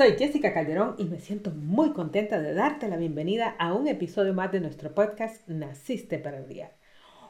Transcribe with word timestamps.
Soy 0.00 0.16
Jessica 0.16 0.54
Calderón 0.54 0.94
y 0.96 1.04
me 1.04 1.20
siento 1.20 1.50
muy 1.50 1.92
contenta 1.92 2.40
de 2.40 2.54
darte 2.54 2.88
la 2.88 2.96
bienvenida 2.96 3.54
a 3.58 3.74
un 3.74 3.86
episodio 3.86 4.32
más 4.32 4.50
de 4.50 4.60
nuestro 4.60 4.94
podcast 4.94 5.46
Naciste 5.46 6.18
para 6.18 6.40
Brillar. 6.40 6.72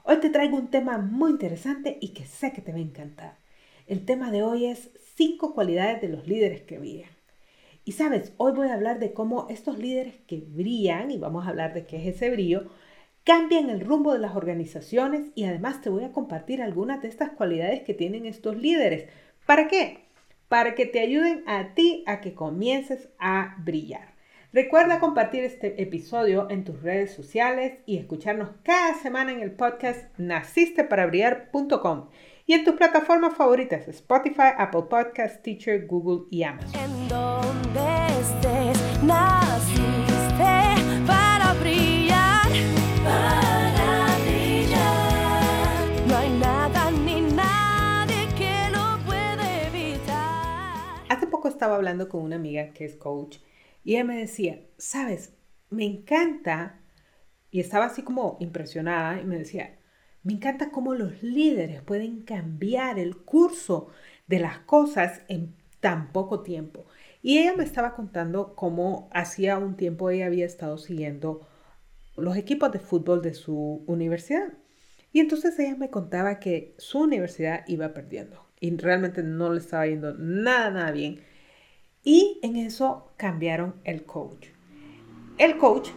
Hoy 0.05 0.19
te 0.19 0.31
traigo 0.31 0.57
un 0.57 0.71
tema 0.71 0.97
muy 0.97 1.33
interesante 1.33 1.99
y 2.01 2.11
que 2.11 2.27
sé 2.27 2.53
que 2.53 2.61
te 2.61 2.71
va 2.71 2.79
a 2.79 2.83
encantar. 2.83 3.39
El 3.89 4.05
tema 4.05 4.31
de 4.31 4.45
hoy 4.45 4.67
es 4.67 4.91
5 5.17 5.53
cualidades 5.53 6.01
de 6.01 6.11
los 6.11 6.29
líderes 6.29 6.63
que 6.63 6.79
brillan. 6.79 7.11
Y 7.85 7.91
sabes, 7.91 8.35
hoy 8.37 8.53
voy 8.53 8.69
a 8.69 8.75
hablar 8.75 9.01
de 9.01 9.13
cómo 9.15 9.49
estos 9.51 9.77
líderes 9.77 10.15
que 10.29 10.37
brillan, 10.37 11.11
y 11.11 11.19
vamos 11.19 11.47
a 11.47 11.51
hablar 11.51 11.75
de 11.75 11.87
qué 11.87 11.97
es 11.97 12.15
ese 12.15 12.31
brillo, 12.31 12.71
cambian 13.25 13.69
el 13.69 13.81
rumbo 13.81 14.13
de 14.13 14.21
las 14.21 14.37
organizaciones 14.37 15.33
y 15.35 15.43
además 15.43 15.81
te 15.81 15.91
voy 15.91 16.05
a 16.05 16.13
compartir 16.13 16.63
algunas 16.63 17.03
de 17.03 17.09
estas 17.09 17.31
cualidades 17.31 17.83
que 17.83 17.95
tienen 17.95 18.27
estos 18.27 18.57
líderes. 18.57 19.09
¿Para 19.45 19.67
qué? 19.67 20.10
Para 20.51 20.75
que 20.75 20.85
te 20.85 20.99
ayuden 20.99 21.45
a 21.47 21.75
ti 21.75 22.03
a 22.09 22.21
que 22.21 22.35
comiences 22.35 23.09
a 23.21 23.55
brillar. 23.61 24.17
Recuerda 24.53 24.99
compartir 24.99 25.45
este 25.45 25.81
episodio 25.81 26.49
en 26.51 26.65
tus 26.65 26.83
redes 26.83 27.15
sociales 27.15 27.79
y 27.87 27.99
escucharnos 27.99 28.51
cada 28.65 28.95
semana 28.95 29.31
en 29.31 29.43
el 29.43 29.53
podcast 29.53 30.09
nacisteparabrillar.com 30.19 32.09
y 32.47 32.55
en 32.55 32.65
tus 32.65 32.75
plataformas 32.75 33.37
favoritas 33.37 33.87
Spotify, 33.87 34.51
Apple 34.59 34.87
Podcasts, 34.91 35.41
Teacher, 35.41 35.87
Google 35.87 36.27
y 36.33 36.43
Amazon. 36.43 36.81
Estaba 51.61 51.77
hablando 51.77 52.09
con 52.09 52.23
una 52.23 52.37
amiga 52.37 52.73
que 52.73 52.87
es 52.87 52.97
coach 52.97 53.37
y 53.85 53.97
ella 53.97 54.05
me 54.05 54.17
decía, 54.17 54.63
sabes, 54.79 55.35
me 55.69 55.85
encanta, 55.85 56.81
y 57.51 57.61
estaba 57.61 57.85
así 57.85 58.01
como 58.01 58.39
impresionada 58.41 59.21
y 59.21 59.27
me 59.27 59.37
decía, 59.37 59.79
me 60.23 60.33
encanta 60.33 60.71
cómo 60.71 60.95
los 60.95 61.23
líderes 61.23 61.83
pueden 61.83 62.23
cambiar 62.23 62.99
el 62.99 63.15
curso 63.19 63.89
de 64.27 64.39
las 64.39 64.61
cosas 64.61 65.21
en 65.29 65.55
tan 65.81 66.13
poco 66.13 66.41
tiempo. 66.41 66.87
Y 67.21 67.37
ella 67.37 67.55
me 67.55 67.65
estaba 67.65 67.95
contando 67.95 68.55
cómo 68.55 69.11
hacía 69.13 69.59
un 69.59 69.77
tiempo 69.77 70.09
ella 70.09 70.27
había 70.27 70.47
estado 70.47 70.79
siguiendo 70.79 71.47
los 72.17 72.39
equipos 72.39 72.73
de 72.73 72.79
fútbol 72.79 73.21
de 73.21 73.35
su 73.35 73.85
universidad. 73.87 74.55
Y 75.13 75.21
entonces 75.21 75.59
ella 75.59 75.77
me 75.77 75.91
contaba 75.91 76.41
que 76.41 76.75
su 76.79 77.01
universidad 77.01 77.65
iba 77.67 77.93
perdiendo 77.93 78.47
y 78.61 78.75
realmente 78.79 79.23
no 79.23 79.53
le 79.53 79.61
estaba 79.61 79.87
yendo 79.87 80.15
nada, 80.15 80.71
nada 80.71 80.91
bien. 80.93 81.21
Y 82.03 82.39
en 82.43 82.57
eso 82.57 83.13
cambiaron 83.17 83.75
el 83.85 84.05
coach. 84.05 84.49
El 85.39 85.59
coach 85.59 85.91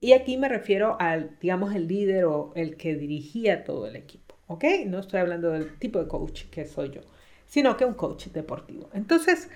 y 0.00 0.12
aquí 0.12 0.36
me 0.36 0.48
refiero 0.48 0.96
al, 1.00 1.36
digamos, 1.40 1.74
el 1.74 1.88
líder 1.88 2.24
o 2.24 2.52
el 2.54 2.76
que 2.76 2.94
dirigía 2.94 3.64
todo 3.64 3.88
el 3.88 3.96
equipo, 3.96 4.36
¿ok? 4.46 4.64
No 4.86 5.00
estoy 5.00 5.20
hablando 5.20 5.50
del 5.50 5.76
tipo 5.78 5.98
de 5.98 6.06
coach 6.06 6.44
que 6.50 6.66
soy 6.66 6.90
yo, 6.90 7.00
sino 7.46 7.76
que 7.76 7.84
un 7.84 7.94
coach 7.94 8.28
deportivo. 8.28 8.88
Entonces, 8.92 9.50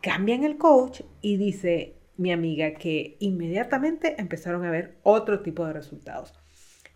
cambian 0.00 0.44
el 0.44 0.56
coach 0.56 1.02
y 1.20 1.36
dice 1.36 1.96
mi 2.16 2.32
amiga 2.32 2.74
que 2.74 3.16
inmediatamente 3.20 4.14
empezaron 4.18 4.64
a 4.64 4.70
ver 4.70 4.96
otro 5.02 5.42
tipo 5.42 5.66
de 5.66 5.74
resultados. 5.74 6.32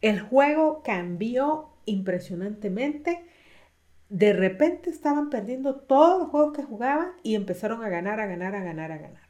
El 0.01 0.21
juego 0.21 0.83
cambió 0.83 1.71
impresionantemente. 1.85 3.27
De 4.09 4.33
repente 4.33 4.91
estaban 4.91 5.31
perdiendo 5.31 5.77
todos 5.77 6.19
los 6.19 6.29
juegos 6.31 6.55
que 6.55 6.63
jugaban 6.63 7.13
y 7.23 7.35
empezaron 7.35 7.83
a 7.83 7.89
ganar, 7.89 8.21
a 8.21 8.27
ganar, 8.27 8.55
a 8.55 8.63
ganar, 8.63 8.93
a 8.93 8.99
ganar. 8.99 9.29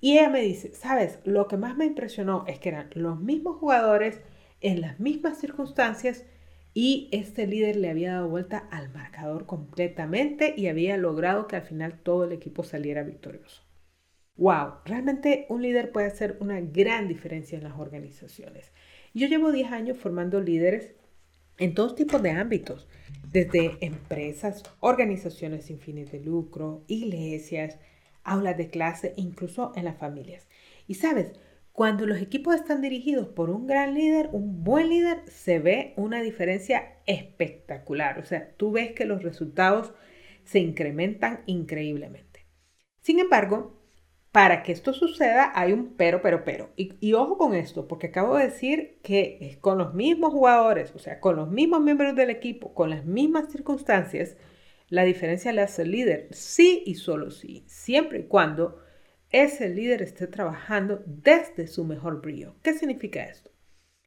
Y 0.00 0.18
ella 0.18 0.30
me 0.30 0.40
dice, 0.40 0.74
sabes, 0.74 1.20
lo 1.24 1.46
que 1.46 1.56
más 1.56 1.76
me 1.76 1.84
impresionó 1.84 2.44
es 2.46 2.58
que 2.58 2.70
eran 2.70 2.90
los 2.94 3.20
mismos 3.20 3.58
jugadores 3.58 4.20
en 4.60 4.80
las 4.80 4.98
mismas 4.98 5.38
circunstancias 5.38 6.24
y 6.72 7.08
este 7.12 7.46
líder 7.46 7.76
le 7.76 7.90
había 7.90 8.14
dado 8.14 8.28
vuelta 8.28 8.68
al 8.70 8.90
marcador 8.90 9.46
completamente 9.46 10.54
y 10.56 10.68
había 10.68 10.96
logrado 10.96 11.46
que 11.46 11.56
al 11.56 11.62
final 11.62 12.00
todo 12.00 12.24
el 12.24 12.32
equipo 12.32 12.62
saliera 12.62 13.02
victorioso. 13.02 13.62
¡Wow! 14.36 14.76
Realmente 14.86 15.46
un 15.50 15.62
líder 15.62 15.92
puede 15.92 16.06
hacer 16.06 16.36
una 16.40 16.60
gran 16.60 17.08
diferencia 17.08 17.58
en 17.58 17.64
las 17.64 17.78
organizaciones. 17.78 18.72
Yo 19.12 19.26
llevo 19.26 19.52
10 19.52 19.72
años 19.72 19.98
formando 19.98 20.40
líderes 20.40 20.94
en 21.58 21.74
todos 21.74 21.94
tipos 21.94 22.22
de 22.22 22.30
ámbitos, 22.30 22.88
desde 23.30 23.78
empresas, 23.80 24.62
organizaciones 24.80 25.66
sin 25.66 25.78
fines 25.78 26.10
de 26.10 26.20
lucro, 26.20 26.84
iglesias, 26.88 27.78
aulas 28.24 28.56
de 28.56 28.68
clase, 28.68 29.14
incluso 29.16 29.72
en 29.76 29.84
las 29.84 29.98
familias. 29.98 30.48
Y 30.86 30.94
sabes, 30.94 31.32
cuando 31.72 32.06
los 32.06 32.20
equipos 32.20 32.56
están 32.56 32.82
dirigidos 32.82 33.28
por 33.28 33.48
un 33.48 33.66
gran 33.66 33.94
líder, 33.94 34.28
un 34.32 34.64
buen 34.64 34.88
líder, 34.88 35.22
se 35.28 35.60
ve 35.60 35.94
una 35.96 36.20
diferencia 36.20 36.98
espectacular. 37.06 38.18
O 38.18 38.24
sea, 38.24 38.54
tú 38.56 38.72
ves 38.72 38.92
que 38.92 39.04
los 39.04 39.22
resultados 39.22 39.94
se 40.44 40.58
incrementan 40.58 41.42
increíblemente. 41.46 42.46
Sin 43.00 43.18
embargo, 43.18 43.79
para 44.32 44.62
que 44.62 44.72
esto 44.72 44.92
suceda 44.92 45.52
hay 45.54 45.72
un 45.72 45.94
pero, 45.96 46.22
pero, 46.22 46.44
pero. 46.44 46.70
Y, 46.76 47.12
ojo 47.14 47.36
con 47.36 47.54
esto, 47.54 47.88
porque 47.88 48.08
acabo 48.08 48.36
de 48.36 48.44
decir 48.44 48.98
que 49.02 49.58
con 49.60 49.78
los 49.78 49.94
mismos 49.94 50.32
jugadores, 50.32 50.92
o 50.94 50.98
sea, 50.98 51.20
con 51.20 51.36
los 51.36 51.50
mismos 51.50 51.80
miembros 51.80 52.14
del 52.14 52.30
equipo, 52.30 52.74
con 52.74 52.90
las 52.90 53.04
mismas 53.04 53.50
circunstancias, 53.50 54.36
la 54.88 55.04
diferencia 55.04 55.52
la 55.52 55.64
hace 55.64 55.82
el 55.82 55.92
líder, 55.92 56.28
sí 56.32 56.82
y 56.86 56.96
solo 56.96 57.30
sí, 57.30 57.64
siempre 57.66 58.20
y 58.20 58.24
cuando 58.24 58.80
ese 59.30 59.68
líder 59.68 60.02
esté 60.02 60.26
trabajando 60.26 61.02
desde 61.06 61.66
su 61.68 61.84
mejor 61.84 62.20
brillo. 62.20 62.54
¿Qué 62.62 62.74
significa 62.74 63.24
esto? 63.24 63.50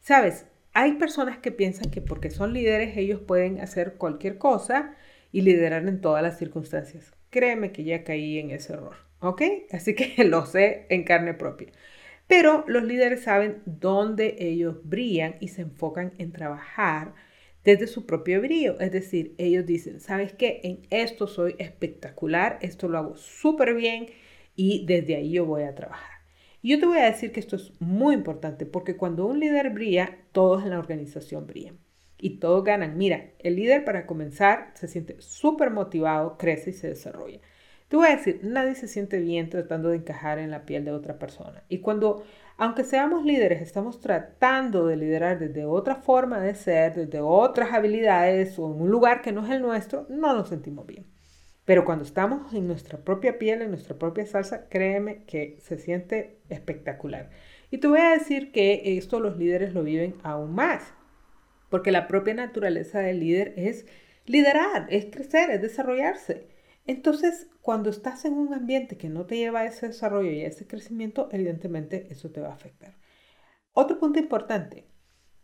Sabes, 0.02 0.46
hay 0.74 0.94
personas 0.94 1.38
que 1.38 1.52
piensan 1.52 1.92
que 1.92 2.02
porque 2.02 2.30
son 2.30 2.54
líderes 2.54 2.98
ellos 2.98 3.22
pueden 3.22 3.62
hacer 3.62 3.96
cualquier 3.96 4.38
cosa 4.38 4.96
y 5.32 5.42
liderar 5.42 5.88
en 5.88 6.02
todas 6.02 6.22
las 6.24 6.38
circunstancias. 6.38 7.14
Créeme 7.30 7.72
que 7.72 7.84
ya 7.84 8.04
caí 8.04 8.38
en 8.38 8.52
ese 8.52 8.74
error, 8.74 8.96
¿ok? 9.24 9.42
Así 9.72 9.96
que 9.96 10.24
lo 10.26 10.46
sé 10.46 10.86
en 10.90 11.04
carne 11.04 11.34
propia. 11.34 11.72
Pero 12.28 12.64
los 12.68 12.84
líderes 12.84 13.24
saben 13.24 13.62
dónde 13.66 14.36
ellos 14.40 14.78
brillan 14.84 15.36
y 15.40 15.50
se 15.50 15.62
enfocan 15.64 16.14
en 16.18 16.32
trabajar 16.32 17.14
desde 17.64 17.88
su 17.88 18.06
propio 18.06 18.42
brillo. 18.42 18.80
Es 18.80 18.92
decir, 18.92 19.36
ellos 19.38 19.66
dicen, 19.66 20.00
¿sabes 20.00 20.34
qué? 20.34 20.62
En 20.64 20.82
esto 20.90 21.28
soy 21.28 21.56
espectacular, 21.60 22.60
esto 22.62 22.88
lo 22.88 22.98
hago 22.98 23.16
súper 23.16 23.74
bien 23.76 24.08
y 24.56 24.86
desde 24.86 25.16
ahí 25.16 25.32
yo 25.32 25.46
voy 25.46 25.64
a 25.64 25.76
trabajar. 25.76 26.12
Y 26.62 26.70
yo 26.70 26.80
te 26.80 26.86
voy 26.86 27.00
a 27.00 27.06
decir 27.06 27.32
que 27.32 27.42
esto 27.42 27.58
es 27.58 27.74
muy 27.82 28.16
importante 28.16 28.66
porque 28.66 28.96
cuando 28.96 29.26
un 29.26 29.40
líder 29.40 29.70
brilla, 29.72 30.18
todos 30.32 30.64
en 30.64 30.70
la 30.70 30.80
organización 30.80 31.46
brillan 31.46 31.78
y 32.18 32.40
todos 32.40 32.64
ganan. 32.64 32.98
Mira, 32.98 33.32
el 33.40 33.58
líder 33.58 33.84
para 33.84 34.06
comenzar 34.06 34.72
se 34.76 34.88
siente 34.88 35.18
súper 35.20 35.72
motivado, 35.72 36.38
crece 36.38 36.70
y 36.70 36.74
se 36.74 36.88
desarrolla. 36.88 37.42
Te 37.94 37.98
voy 37.98 38.08
a 38.08 38.16
decir, 38.16 38.40
nadie 38.42 38.74
se 38.74 38.88
siente 38.88 39.20
bien 39.20 39.52
tratando 39.52 39.90
de 39.90 39.98
encajar 39.98 40.40
en 40.40 40.50
la 40.50 40.66
piel 40.66 40.84
de 40.84 40.90
otra 40.90 41.20
persona. 41.20 41.62
Y 41.70 41.78
cuando 41.78 42.24
aunque 42.58 42.84
seamos 42.84 43.24
líderes, 43.24 43.62
estamos 43.62 44.00
tratando 44.00 44.88
de 44.88 44.98
liderar 44.98 45.38
desde 45.38 45.66
otra 45.66 45.98
forma 45.98 46.40
de 46.40 46.56
ser, 46.56 46.96
desde 46.96 47.20
otras 47.22 47.72
habilidades 47.72 48.58
o 48.58 48.74
en 48.74 48.82
un 48.82 48.90
lugar 48.90 49.22
que 49.22 49.32
no 49.32 49.46
es 49.46 49.52
el 49.52 49.62
nuestro, 49.62 50.08
no 50.10 50.34
nos 50.34 50.50
sentimos 50.50 50.88
bien. 50.88 51.06
Pero 51.66 51.86
cuando 51.86 52.04
estamos 52.04 52.52
en 52.56 52.66
nuestra 52.66 52.98
propia 52.98 53.38
piel, 53.38 53.62
en 53.62 53.70
nuestra 53.70 53.96
propia 53.96 54.26
salsa, 54.26 54.68
créeme 54.70 55.26
que 55.26 55.60
se 55.62 55.78
siente 55.78 56.40
espectacular. 56.50 57.30
Y 57.70 57.78
te 57.78 57.88
voy 57.88 58.00
a 58.00 58.10
decir 58.10 58.52
que 58.52 58.98
esto 58.98 59.20
los 59.20 59.38
líderes 59.38 59.76
lo 59.76 59.84
viven 59.84 60.16
aún 60.24 60.56
más, 60.56 60.96
porque 61.70 61.92
la 61.92 62.08
propia 62.08 62.34
naturaleza 62.34 63.02
del 63.02 63.20
líder 63.20 63.54
es 63.56 63.86
liderar, 64.26 64.88
es 64.90 65.06
crecer, 65.12 65.52
es 65.52 65.62
desarrollarse. 65.62 66.53
Entonces, 66.86 67.50
cuando 67.62 67.90
estás 67.90 68.26
en 68.26 68.34
un 68.34 68.54
ambiente 68.54 68.98
que 68.98 69.10
no 69.10 69.26
te 69.26 69.38
lleva 69.38 69.62
a 69.62 69.66
ese 69.66 69.88
desarrollo 69.88 70.32
y 70.32 70.42
a 70.42 70.48
ese 70.48 70.68
crecimiento, 70.68 71.30
evidentemente 71.32 72.08
eso 72.12 72.32
te 72.32 72.42
va 72.42 72.50
a 72.50 72.56
afectar. 72.56 72.98
Otro 73.74 74.00
punto 74.00 74.20
importante, 74.20 74.86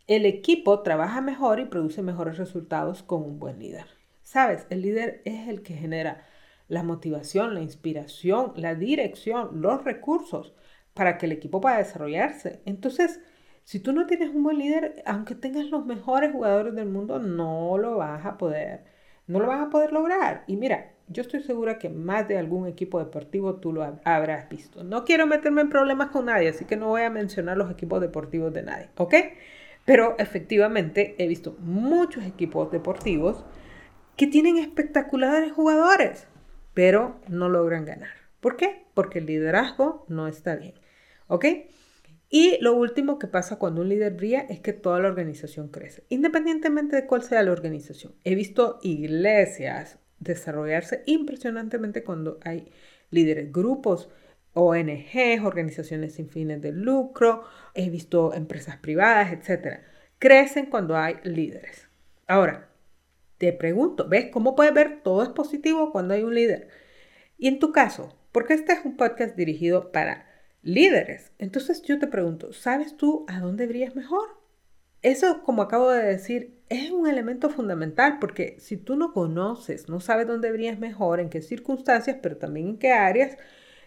el 0.06 0.26
equipo 0.26 0.82
trabaja 0.82 1.20
mejor 1.20 1.60
y 1.60 1.64
produce 1.64 2.02
mejores 2.02 2.36
resultados 2.36 3.02
con 3.02 3.22
un 3.22 3.38
buen 3.38 3.58
líder. 3.58 3.86
Sabes, 4.22 4.66
el 4.70 4.82
líder 4.82 5.22
es 5.24 5.48
el 5.48 5.62
que 5.62 5.74
genera 5.74 6.24
la 6.68 6.82
motivación, 6.82 7.54
la 7.54 7.62
inspiración, 7.62 8.52
la 8.56 8.74
dirección, 8.74 9.60
los 9.60 9.82
recursos 9.82 10.54
para 10.94 11.18
que 11.18 11.26
el 11.26 11.32
equipo 11.32 11.60
pueda 11.60 11.78
desarrollarse. 11.78 12.62
Entonces, 12.64 13.20
si 13.64 13.80
tú 13.80 13.92
no 13.92 14.06
tienes 14.06 14.30
un 14.34 14.42
buen 14.42 14.58
líder, 14.58 15.02
aunque 15.06 15.34
tengas 15.34 15.66
los 15.66 15.86
mejores 15.86 16.32
jugadores 16.32 16.74
del 16.74 16.88
mundo, 16.88 17.18
no 17.18 17.78
lo 17.78 17.96
vas 17.96 18.24
a 18.26 18.36
poder, 18.36 18.84
no 19.26 19.40
lo 19.40 19.46
vas 19.46 19.66
a 19.66 19.70
poder 19.70 19.92
lograr. 19.92 20.44
Y 20.46 20.56
mira, 20.56 20.92
yo 21.10 21.22
estoy 21.22 21.42
segura 21.42 21.78
que 21.78 21.88
más 21.88 22.28
de 22.28 22.38
algún 22.38 22.68
equipo 22.68 23.00
deportivo 23.00 23.56
tú 23.56 23.72
lo 23.72 23.98
habrás 24.04 24.48
visto. 24.48 24.84
No 24.84 25.04
quiero 25.04 25.26
meterme 25.26 25.60
en 25.60 25.68
problemas 25.68 26.10
con 26.10 26.26
nadie, 26.26 26.48
así 26.48 26.64
que 26.64 26.76
no 26.76 26.88
voy 26.88 27.02
a 27.02 27.10
mencionar 27.10 27.56
los 27.56 27.70
equipos 27.70 28.00
deportivos 28.00 28.54
de 28.54 28.62
nadie, 28.62 28.88
¿ok? 28.96 29.14
Pero 29.84 30.14
efectivamente 30.18 31.16
he 31.18 31.26
visto 31.26 31.56
muchos 31.58 32.24
equipos 32.24 32.70
deportivos 32.70 33.44
que 34.16 34.28
tienen 34.28 34.58
espectaculares 34.58 35.50
jugadores, 35.50 36.28
pero 36.74 37.20
no 37.28 37.48
logran 37.48 37.84
ganar. 37.84 38.10
¿Por 38.38 38.56
qué? 38.56 38.86
Porque 38.94 39.18
el 39.18 39.26
liderazgo 39.26 40.04
no 40.08 40.28
está 40.28 40.54
bien. 40.54 40.74
¿Ok? 41.26 41.44
Y 42.28 42.58
lo 42.60 42.74
último 42.74 43.18
que 43.18 43.26
pasa 43.26 43.58
cuando 43.58 43.80
un 43.80 43.88
líder 43.88 44.14
brilla 44.14 44.42
es 44.42 44.60
que 44.60 44.72
toda 44.72 45.00
la 45.00 45.08
organización 45.08 45.68
crece, 45.68 46.04
independientemente 46.08 46.94
de 46.94 47.06
cuál 47.06 47.24
sea 47.24 47.42
la 47.42 47.50
organización. 47.50 48.14
He 48.22 48.36
visto 48.36 48.78
iglesias 48.82 49.98
desarrollarse 50.20 51.02
impresionantemente 51.06 52.04
cuando 52.04 52.38
hay 52.44 52.70
líderes, 53.10 53.52
grupos, 53.52 54.08
ONGs, 54.52 55.42
organizaciones 55.44 56.14
sin 56.14 56.28
fines 56.28 56.60
de 56.60 56.72
lucro, 56.72 57.44
he 57.74 57.90
visto 57.90 58.34
empresas 58.34 58.76
privadas, 58.76 59.32
etc. 59.32 59.80
Crecen 60.18 60.66
cuando 60.66 60.96
hay 60.96 61.16
líderes. 61.24 61.88
Ahora, 62.26 62.68
te 63.38 63.52
pregunto, 63.52 64.08
¿ves 64.08 64.26
cómo 64.30 64.54
puedes 64.54 64.74
ver 64.74 65.02
todo 65.02 65.22
es 65.22 65.30
positivo 65.30 65.92
cuando 65.92 66.14
hay 66.14 66.22
un 66.22 66.34
líder? 66.34 66.68
Y 67.38 67.48
en 67.48 67.58
tu 67.58 67.72
caso, 67.72 68.16
porque 68.32 68.54
este 68.54 68.72
es 68.72 68.84
un 68.84 68.96
podcast 68.96 69.34
dirigido 69.34 69.92
para 69.92 70.26
líderes, 70.62 71.32
entonces 71.38 71.82
yo 71.82 71.98
te 71.98 72.06
pregunto, 72.06 72.52
¿sabes 72.52 72.96
tú 72.96 73.24
a 73.28 73.40
dónde 73.40 73.66
brillas 73.66 73.96
mejor? 73.96 74.28
Eso, 75.00 75.42
como 75.42 75.62
acabo 75.62 75.90
de 75.90 76.02
decir, 76.02 76.59
es 76.70 76.90
un 76.92 77.08
elemento 77.08 77.50
fundamental 77.50 78.18
porque 78.20 78.56
si 78.60 78.76
tú 78.76 78.96
no 78.96 79.12
conoces, 79.12 79.88
no 79.88 80.00
sabes 80.00 80.26
dónde 80.26 80.52
brillas 80.52 80.78
mejor, 80.78 81.20
en 81.20 81.28
qué 81.28 81.42
circunstancias, 81.42 82.18
pero 82.22 82.36
también 82.36 82.68
en 82.68 82.78
qué 82.78 82.92
áreas, 82.92 83.36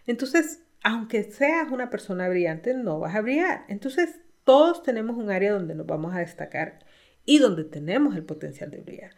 entonces, 0.05 0.61
aunque 0.83 1.23
seas 1.23 1.71
una 1.71 1.89
persona 1.89 2.27
brillante, 2.27 2.73
no 2.73 2.99
vas 2.99 3.15
a 3.15 3.21
brillar. 3.21 3.63
Entonces, 3.69 4.19
todos 4.43 4.83
tenemos 4.83 5.15
un 5.15 5.31
área 5.31 5.53
donde 5.53 5.75
nos 5.75 5.87
vamos 5.87 6.13
a 6.13 6.19
destacar 6.19 6.79
y 7.25 7.39
donde 7.39 7.63
tenemos 7.63 8.17
el 8.17 8.25
potencial 8.25 8.69
de 8.69 8.81
brillar. 8.81 9.11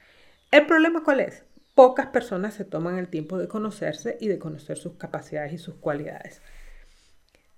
¿El 0.52 0.68
problema 0.68 1.04
cuál 1.04 1.22
es? 1.22 1.44
Pocas 1.74 2.08
personas 2.08 2.54
se 2.54 2.66
toman 2.66 3.00
el 3.00 3.10
tiempo 3.10 3.40
de 3.40 3.48
conocerse 3.48 4.18
y 4.22 4.28
de 4.28 4.38
conocer 4.38 4.78
sus 4.78 4.94
capacidades 4.94 5.54
y 5.54 5.58
sus 5.58 5.76
cualidades. 5.76 6.42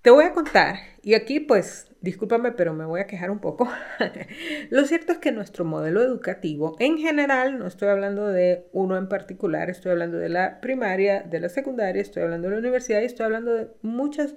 Te 0.00 0.10
voy 0.10 0.24
a 0.24 0.32
contar, 0.32 0.76
y 1.02 1.12
aquí 1.14 1.38
pues, 1.38 1.87
discúlpame, 2.00 2.52
pero 2.52 2.74
me 2.74 2.84
voy 2.84 3.00
a 3.00 3.06
quejar 3.06 3.30
un 3.30 3.40
poco. 3.40 3.68
Lo 4.70 4.84
cierto 4.84 5.12
es 5.12 5.18
que 5.18 5.32
nuestro 5.32 5.64
modelo 5.64 6.02
educativo, 6.02 6.76
en 6.78 6.98
general, 6.98 7.58
no 7.58 7.66
estoy 7.66 7.88
hablando 7.88 8.26
de 8.28 8.66
uno 8.72 8.96
en 8.96 9.08
particular, 9.08 9.70
estoy 9.70 9.92
hablando 9.92 10.18
de 10.18 10.28
la 10.28 10.60
primaria, 10.60 11.22
de 11.22 11.40
la 11.40 11.48
secundaria, 11.48 12.02
estoy 12.02 12.22
hablando 12.22 12.48
de 12.48 12.54
la 12.54 12.60
universidad 12.60 13.00
y 13.02 13.06
estoy 13.06 13.24
hablando 13.26 13.54
de 13.54 13.68
muchas 13.82 14.36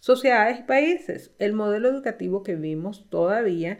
sociedades 0.00 0.60
y 0.60 0.62
países. 0.62 1.32
El 1.38 1.52
modelo 1.52 1.88
educativo 1.88 2.42
que 2.42 2.54
vimos 2.56 3.08
todavía 3.10 3.78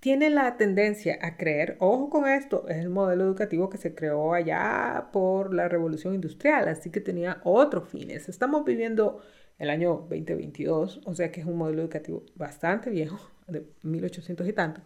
tiene 0.00 0.30
la 0.30 0.56
tendencia 0.56 1.16
a 1.22 1.36
creer, 1.36 1.76
ojo 1.78 2.10
con 2.10 2.28
esto, 2.28 2.66
es 2.68 2.78
el 2.78 2.88
modelo 2.88 3.22
educativo 3.22 3.70
que 3.70 3.78
se 3.78 3.94
creó 3.94 4.34
allá 4.34 5.10
por 5.12 5.54
la 5.54 5.68
revolución 5.68 6.14
industrial, 6.14 6.66
así 6.66 6.90
que 6.90 7.00
tenía 7.00 7.40
otros 7.44 7.88
fines. 7.88 8.28
Estamos 8.28 8.64
viviendo 8.64 9.22
el 9.58 9.70
año 9.70 10.06
2022, 10.08 11.00
o 11.04 11.14
sea 11.14 11.30
que 11.30 11.40
es 11.40 11.46
un 11.46 11.56
modelo 11.56 11.82
educativo 11.82 12.24
bastante 12.34 12.90
viejo, 12.90 13.18
de 13.46 13.64
1800 13.82 14.48
y 14.48 14.52
tanto. 14.52 14.82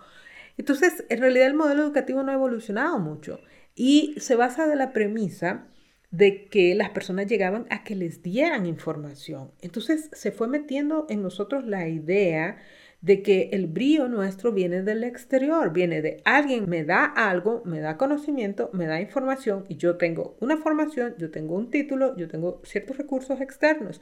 Entonces, 0.58 1.04
en 1.08 1.20
realidad 1.20 1.46
el 1.46 1.54
modelo 1.54 1.82
educativo 1.82 2.22
no 2.22 2.32
ha 2.32 2.34
evolucionado 2.34 2.98
mucho 2.98 3.40
y 3.74 4.14
se 4.18 4.36
basa 4.36 4.66
de 4.66 4.76
la 4.76 4.92
premisa 4.92 5.66
de 6.10 6.46
que 6.46 6.74
las 6.74 6.90
personas 6.90 7.26
llegaban 7.26 7.66
a 7.68 7.84
que 7.84 7.94
les 7.94 8.22
dieran 8.22 8.64
información. 8.66 9.50
Entonces 9.60 10.08
se 10.12 10.32
fue 10.32 10.48
metiendo 10.48 11.06
en 11.10 11.22
nosotros 11.22 11.66
la 11.66 11.88
idea 11.88 12.56
de 13.06 13.22
que 13.22 13.50
el 13.52 13.68
brillo 13.68 14.08
nuestro 14.08 14.50
viene 14.50 14.82
del 14.82 15.04
exterior, 15.04 15.72
viene 15.72 16.02
de 16.02 16.20
alguien 16.24 16.68
me 16.68 16.82
da 16.82 17.04
algo, 17.04 17.62
me 17.64 17.78
da 17.78 17.96
conocimiento, 17.96 18.68
me 18.72 18.86
da 18.86 19.00
información 19.00 19.64
y 19.68 19.76
yo 19.76 19.96
tengo 19.96 20.36
una 20.40 20.56
formación, 20.56 21.14
yo 21.16 21.30
tengo 21.30 21.54
un 21.54 21.70
título, 21.70 22.16
yo 22.16 22.26
tengo 22.26 22.60
ciertos 22.64 22.96
recursos 22.96 23.40
externos 23.40 24.00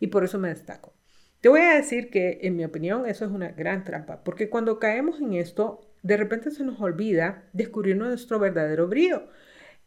y 0.00 0.06
por 0.06 0.24
eso 0.24 0.38
me 0.38 0.48
destaco. 0.48 0.94
Te 1.42 1.50
voy 1.50 1.60
a 1.60 1.74
decir 1.74 2.08
que, 2.08 2.38
en 2.44 2.56
mi 2.56 2.64
opinión, 2.64 3.04
eso 3.04 3.26
es 3.26 3.30
una 3.30 3.50
gran 3.50 3.84
trampa, 3.84 4.24
porque 4.24 4.48
cuando 4.48 4.78
caemos 4.78 5.20
en 5.20 5.34
esto, 5.34 5.82
de 6.02 6.16
repente 6.16 6.50
se 6.50 6.64
nos 6.64 6.80
olvida 6.80 7.44
descubrir 7.52 7.98
nuestro 7.98 8.38
verdadero 8.38 8.88
brillo. 8.88 9.28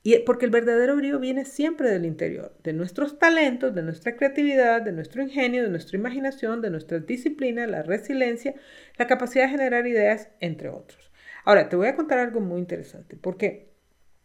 Y 0.02 0.18
porque 0.20 0.46
el 0.46 0.52
verdadero 0.52 0.96
brillo 0.96 1.20
viene 1.20 1.44
siempre 1.44 1.90
del 1.90 2.06
interior, 2.06 2.56
de 2.64 2.72
nuestros 2.72 3.20
talentos, 3.20 3.76
de 3.76 3.84
nuestra 3.84 4.16
creatividad, 4.16 4.82
de 4.82 4.94
nuestro 4.94 5.22
ingenio, 5.22 5.64
de 5.64 5.70
nuestra 5.70 5.98
imaginación, 5.98 6.62
de 6.62 6.70
nuestra 6.70 7.00
disciplina, 7.00 7.68
la 7.68 7.84
resiliencia, 7.84 8.56
la 8.98 9.08
capacidad 9.08 9.46
de 9.46 9.52
generar 9.52 9.88
ideas, 9.88 10.30
entre 10.40 10.70
otros. 10.70 11.12
Ahora, 11.44 11.68
te 11.68 11.76
voy 11.76 11.88
a 11.88 11.96
contar 11.96 12.20
algo 12.20 12.40
muy 12.40 12.60
interesante, 12.60 13.18
porque 13.18 13.74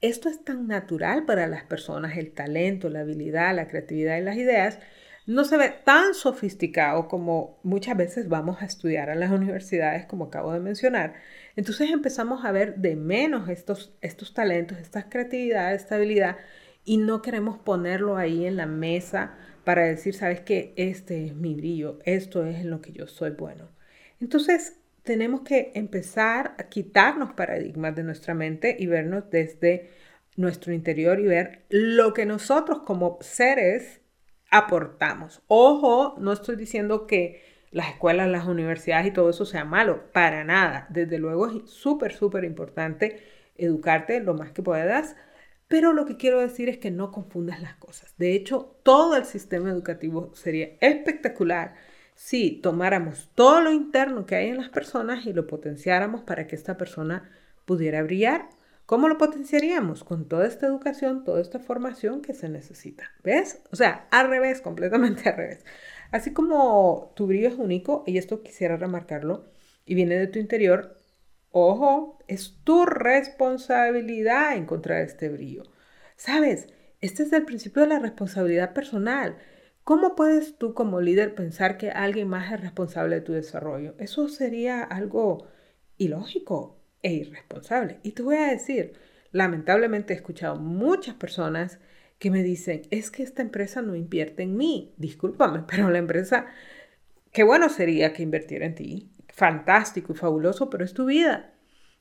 esto 0.00 0.29
es 0.29 0.44
tan 0.44 0.69
natural 0.69 1.25
para 1.25 1.47
las 1.47 1.65
personas, 1.65 2.17
el 2.19 2.32
talento, 2.32 2.88
la 2.88 3.00
habilidad, 3.00 3.55
la 3.55 3.69
creatividad 3.69 4.19
y 4.19 4.23
las 4.23 4.37
ideas, 4.37 4.79
no 5.27 5.44
se 5.44 5.56
ve 5.56 5.70
tan 5.70 6.15
sofisticado 6.15 7.09
como 7.09 7.59
muchas 7.62 7.97
veces 7.97 8.29
vamos 8.29 8.61
a 8.61 8.67
estudiar 8.67 9.11
a 9.11 9.15
las 9.15 9.31
universidades, 9.32 10.06
como 10.06 10.27
acabo 10.27 10.53
de 10.53 10.61
mencionar. 10.61 11.15
Entonces 11.56 11.91
empezamos 11.91 12.45
a 12.45 12.53
ver 12.53 12.77
de 12.77 12.97
menos 12.97 13.49
estos, 13.49 13.95
estos 14.01 14.35
talentos, 14.35 14.79
esta 14.79 15.09
creatividad, 15.09 15.75
esta 15.75 15.97
habilidad, 15.97 16.37
y 16.85 16.99
no 16.99 17.23
queremos 17.23 17.59
ponerlo 17.59 18.17
ahí 18.17 18.45
en 18.47 18.56
la 18.56 18.67
mesa 18.67 19.37
para 19.65 19.85
decir, 19.85 20.15
sabes 20.15 20.41
que 20.41 20.75
este 20.77 21.25
es 21.25 21.35
mi 21.35 21.55
brillo, 21.55 21.99
esto 22.05 22.45
es 22.45 22.56
en 22.56 22.71
lo 22.71 22.81
que 22.81 22.93
yo 22.93 23.06
soy 23.06 23.31
bueno. 23.31 23.71
Entonces 24.21 24.79
tenemos 25.03 25.43
que 25.43 25.73
empezar 25.75 26.55
a 26.59 26.65
quitarnos 26.65 27.33
paradigmas 27.35 27.95
de 27.95 28.05
nuestra 28.05 28.35
mente 28.35 28.77
y 28.79 28.87
vernos 28.87 29.31
desde 29.31 29.91
nuestro 30.37 30.73
interior 30.73 31.20
y 31.20 31.25
ver 31.25 31.65
lo 31.69 32.13
que 32.13 32.27
nosotros 32.27 32.81
como 32.81 33.19
seres 33.20 34.01
aportamos. 34.51 35.43
Ojo, 35.46 36.17
no 36.19 36.32
estoy 36.32 36.56
diciendo 36.56 37.06
que 37.06 37.54
las 37.74 37.88
escuelas, 37.88 38.28
las 38.28 38.46
universidades 38.46 39.08
y 39.08 39.10
todo 39.10 39.31
eso 39.31 39.44
sea 39.44 39.64
malo, 39.64 40.12
para 40.12 40.44
nada. 40.44 40.86
Desde 40.90 41.19
luego 41.19 41.48
es 41.48 41.70
súper, 41.70 42.14
súper 42.14 42.44
importante 42.44 43.20
educarte 43.56 44.20
lo 44.20 44.34
más 44.34 44.52
que 44.52 44.62
puedas, 44.62 45.16
pero 45.66 45.93
lo 45.93 46.06
que 46.06 46.16
quiero 46.16 46.40
decir 46.40 46.69
es 46.69 46.78
que 46.78 46.93
no 46.93 47.10
confundas 47.10 47.60
las 47.60 47.74
cosas. 47.74 48.14
De 48.16 48.32
hecho, 48.32 48.76
todo 48.84 49.16
el 49.16 49.24
sistema 49.24 49.70
educativo 49.70 50.31
sería 50.36 50.69
espectacular 50.81 51.74
si 52.14 52.60
tomáramos 52.62 53.32
todo 53.34 53.60
lo 53.60 53.72
interno 53.72 54.24
que 54.24 54.36
hay 54.36 54.50
en 54.50 54.58
las 54.58 54.69
personas 54.69 55.26
y 55.26 55.32
lo 55.32 55.48
potenciáramos 55.48 56.22
para 56.22 56.46
que 56.46 56.54
esta 56.54 56.76
persona 56.76 57.28
pudiera 57.64 58.04
brillar 58.04 58.50
¿Cómo 58.86 59.08
lo 59.08 59.17
potenciaríamos? 59.17 60.05
Con 60.05 60.29
toda 60.29 60.46
esta 60.46 60.67
educación, 60.67 61.24
toda 61.24 61.41
esta 61.41 61.58
formación 61.58 62.20
que 62.20 62.34
se 62.34 62.50
necesita. 62.50 63.05
¿Ves? 63.22 63.62
O 63.70 63.76
sea, 63.76 64.06
al 64.10 64.29
revés, 64.29 64.60
completamente 64.60 65.29
al 65.31 65.36
revés. 65.36 65.64
Así 66.10 66.34
como 66.34 67.12
tu 67.17 67.26
brillo 67.26 67.48
es 67.48 67.55
único, 67.55 68.05
y 68.06 68.19
esto 68.19 68.43
quisiera 68.43 68.76
remarcarlo, 68.76 69.46
y 69.86 69.94
viene 69.94 70.19
de 70.19 70.26
tu 70.26 70.38
interior, 70.38 70.98
ojo, 71.50 72.19
es 72.29 72.58
tu 72.64 72.84
responsabilidad 72.84 74.55
encontrar 74.55 75.00
este 75.00 75.31
brillo. 75.31 75.62
¿Sabes? 76.17 76.69
Este 77.00 77.22
es 77.22 77.32
el 77.32 77.44
principio 77.46 77.82
de 77.82 77.88
la 77.88 77.98
responsabilidad 78.00 78.74
personal. 78.74 79.38
¿Cómo 79.82 80.14
puedes 80.14 80.58
tú 80.58 80.74
como 80.74 81.00
líder 81.00 81.34
pensar 81.34 81.79
que 81.79 81.91
alguien 81.91 82.29
más 82.29 82.53
es 82.53 82.60
responsable 82.60 83.17
de 83.17 83.22
tu 83.22 83.32
desarrollo? 83.32 83.94
Eso 83.98 84.29
sería 84.29 84.82
algo 84.82 85.46
ilógico 85.96 86.83
e 87.05 87.13
irresponsable. 87.13 87.99
Y 88.03 88.13
te 88.13 88.23
voy 88.23 88.37
a 88.37 88.51
decir, 88.51 88.94
lamentablemente 89.31 90.13
he 90.13 90.17
escuchado 90.17 90.56
muchas 90.56 91.15
personas 91.15 91.79
que 92.19 92.31
me 92.31 92.43
dicen, 92.43 92.82
es 92.91 93.11
que 93.11 93.23
esta 93.23 93.43
empresa 93.43 93.82
no 93.82 93.94
invierte 93.94 94.43
en 94.43 94.56
mí. 94.56 94.94
Discúlpame, 94.96 95.65
pero 95.69 95.91
la 95.91 95.99
empresa, 95.99 96.46
qué 97.31 97.44
bueno 97.44 97.69
sería 97.69 98.13
que 98.13 98.23
invirtiera 98.23 98.67
en 98.67 98.75
ti. 98.75 99.13
Fantástico 99.29 100.13
y 100.13 100.17
fabuloso, 100.17 100.70
pero 100.70 100.84
es 100.84 100.94
tu 100.94 101.05
vida. 101.06 101.53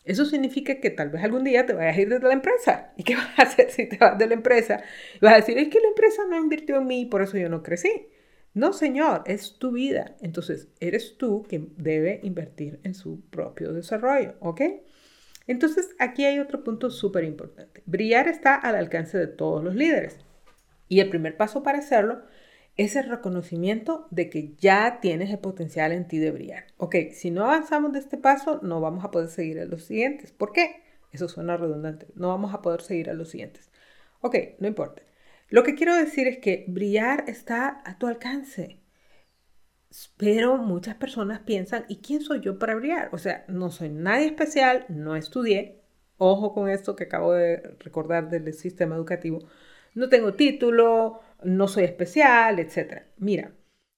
Eso 0.05 0.25
significa 0.25 0.79
que 0.79 0.89
tal 0.89 1.10
vez 1.10 1.24
algún 1.24 1.43
día 1.43 1.65
te 1.65 1.74
vayas 1.74 1.98
a 1.98 2.01
ir 2.01 2.10
de 2.10 2.19
la 2.19 2.33
empresa. 2.33 2.93
¿Y 2.98 3.03
qué 3.03 3.15
vas 3.15 3.38
a 3.38 3.43
hacer 3.43 3.72
si 3.72 3.88
te 3.88 3.98
vas 3.98 4.17
de 4.17 4.27
la 4.27 4.33
empresa? 4.33 4.81
vas 5.22 5.33
a 5.33 5.38
decir, 5.38 5.57
es 5.57 5.67
que 5.67 5.81
la 5.81 5.89
empresa 5.89 6.24
no 6.29 6.38
invirtió 6.38 6.77
en 6.77 6.88
mí, 6.88 7.05
por 7.05 7.22
eso 7.22 7.38
yo 7.38 7.50
no 7.50 7.62
crecí. 7.62 8.07
No, 8.53 8.72
señor, 8.72 9.24
es 9.25 9.57
tu 9.57 9.72
vida. 9.72 10.15
Entonces, 10.22 10.69
eres 10.79 11.17
tú 11.17 11.43
quien 11.50 11.74
debe 11.75 12.19
invertir 12.24 12.79
en 12.83 12.93
su 12.93 13.22
propio 13.29 13.74
desarrollo, 13.74 14.36
¿ok? 14.39 14.62
Entonces, 15.47 15.89
aquí 16.00 16.25
hay 16.25 16.39
otro 16.39 16.63
punto 16.63 16.89
súper 16.89 17.23
importante. 17.23 17.83
Brillar 17.85 18.27
está 18.27 18.55
al 18.55 18.75
alcance 18.75 19.17
de 19.17 19.27
todos 19.27 19.63
los 19.63 19.75
líderes. 19.75 20.17
Y 20.88 21.00
el 21.00 21.09
primer 21.09 21.38
paso 21.38 21.63
para 21.63 21.79
hacerlo 21.79 22.23
es 22.75 22.95
el 22.95 23.07
reconocimiento 23.07 24.07
de 24.09 24.29
que 24.29 24.55
ya 24.57 25.00
tienes 25.00 25.29
el 25.29 25.39
potencial 25.39 25.91
en 25.91 26.07
ti 26.07 26.17
de 26.17 26.31
brillar. 26.31 26.65
Ok, 26.77 26.95
si 27.12 27.29
no 27.29 27.43
avanzamos 27.43 27.93
de 27.93 28.00
este 28.00 28.17
paso, 28.17 28.59
no 28.63 28.81
vamos 28.81 29.03
a 29.03 29.12
poder 29.12 29.29
seguir 29.29 29.59
a 29.59 29.65
los 29.65 29.83
siguientes. 29.83 30.31
¿Por 30.31 30.51
qué? 30.53 30.81
Eso 31.12 31.27
suena 31.29 31.57
redundante. 31.57 32.07
No 32.15 32.29
vamos 32.29 32.53
a 32.53 32.62
poder 32.62 32.81
seguir 32.81 33.09
a 33.09 33.13
los 33.13 33.29
siguientes. 33.29 33.69
Ok, 34.21 34.35
no 34.59 34.67
importa. 34.67 35.03
Lo 35.50 35.63
que 35.63 35.75
quiero 35.75 35.95
decir 35.95 36.27
es 36.27 36.39
que 36.39 36.65
brillar 36.67 37.25
está 37.27 37.81
a 37.85 38.00
tu 38.00 38.07
alcance. 38.07 38.79
Pero 40.17 40.57
muchas 40.57 40.95
personas 40.95 41.39
piensan, 41.39 41.85
¿y 41.88 41.97
quién 41.97 42.21
soy 42.21 42.41
yo 42.41 42.57
para 42.57 42.75
brillar? 42.75 43.09
O 43.12 43.17
sea, 43.17 43.45
no 43.47 43.69
soy 43.69 43.89
nadie 43.89 44.27
especial, 44.27 44.85
no 44.89 45.15
estudié. 45.15 45.81
Ojo 46.17 46.53
con 46.53 46.69
esto 46.69 46.95
que 46.95 47.05
acabo 47.05 47.33
de 47.33 47.75
recordar 47.79 48.29
del 48.29 48.53
sistema 48.53 48.95
educativo. 48.95 49.39
No 49.93 50.09
tengo 50.09 50.33
título, 50.33 51.21
no 51.43 51.67
soy 51.67 51.83
especial, 51.83 52.59
etc. 52.59 53.03
Mira, 53.17 53.53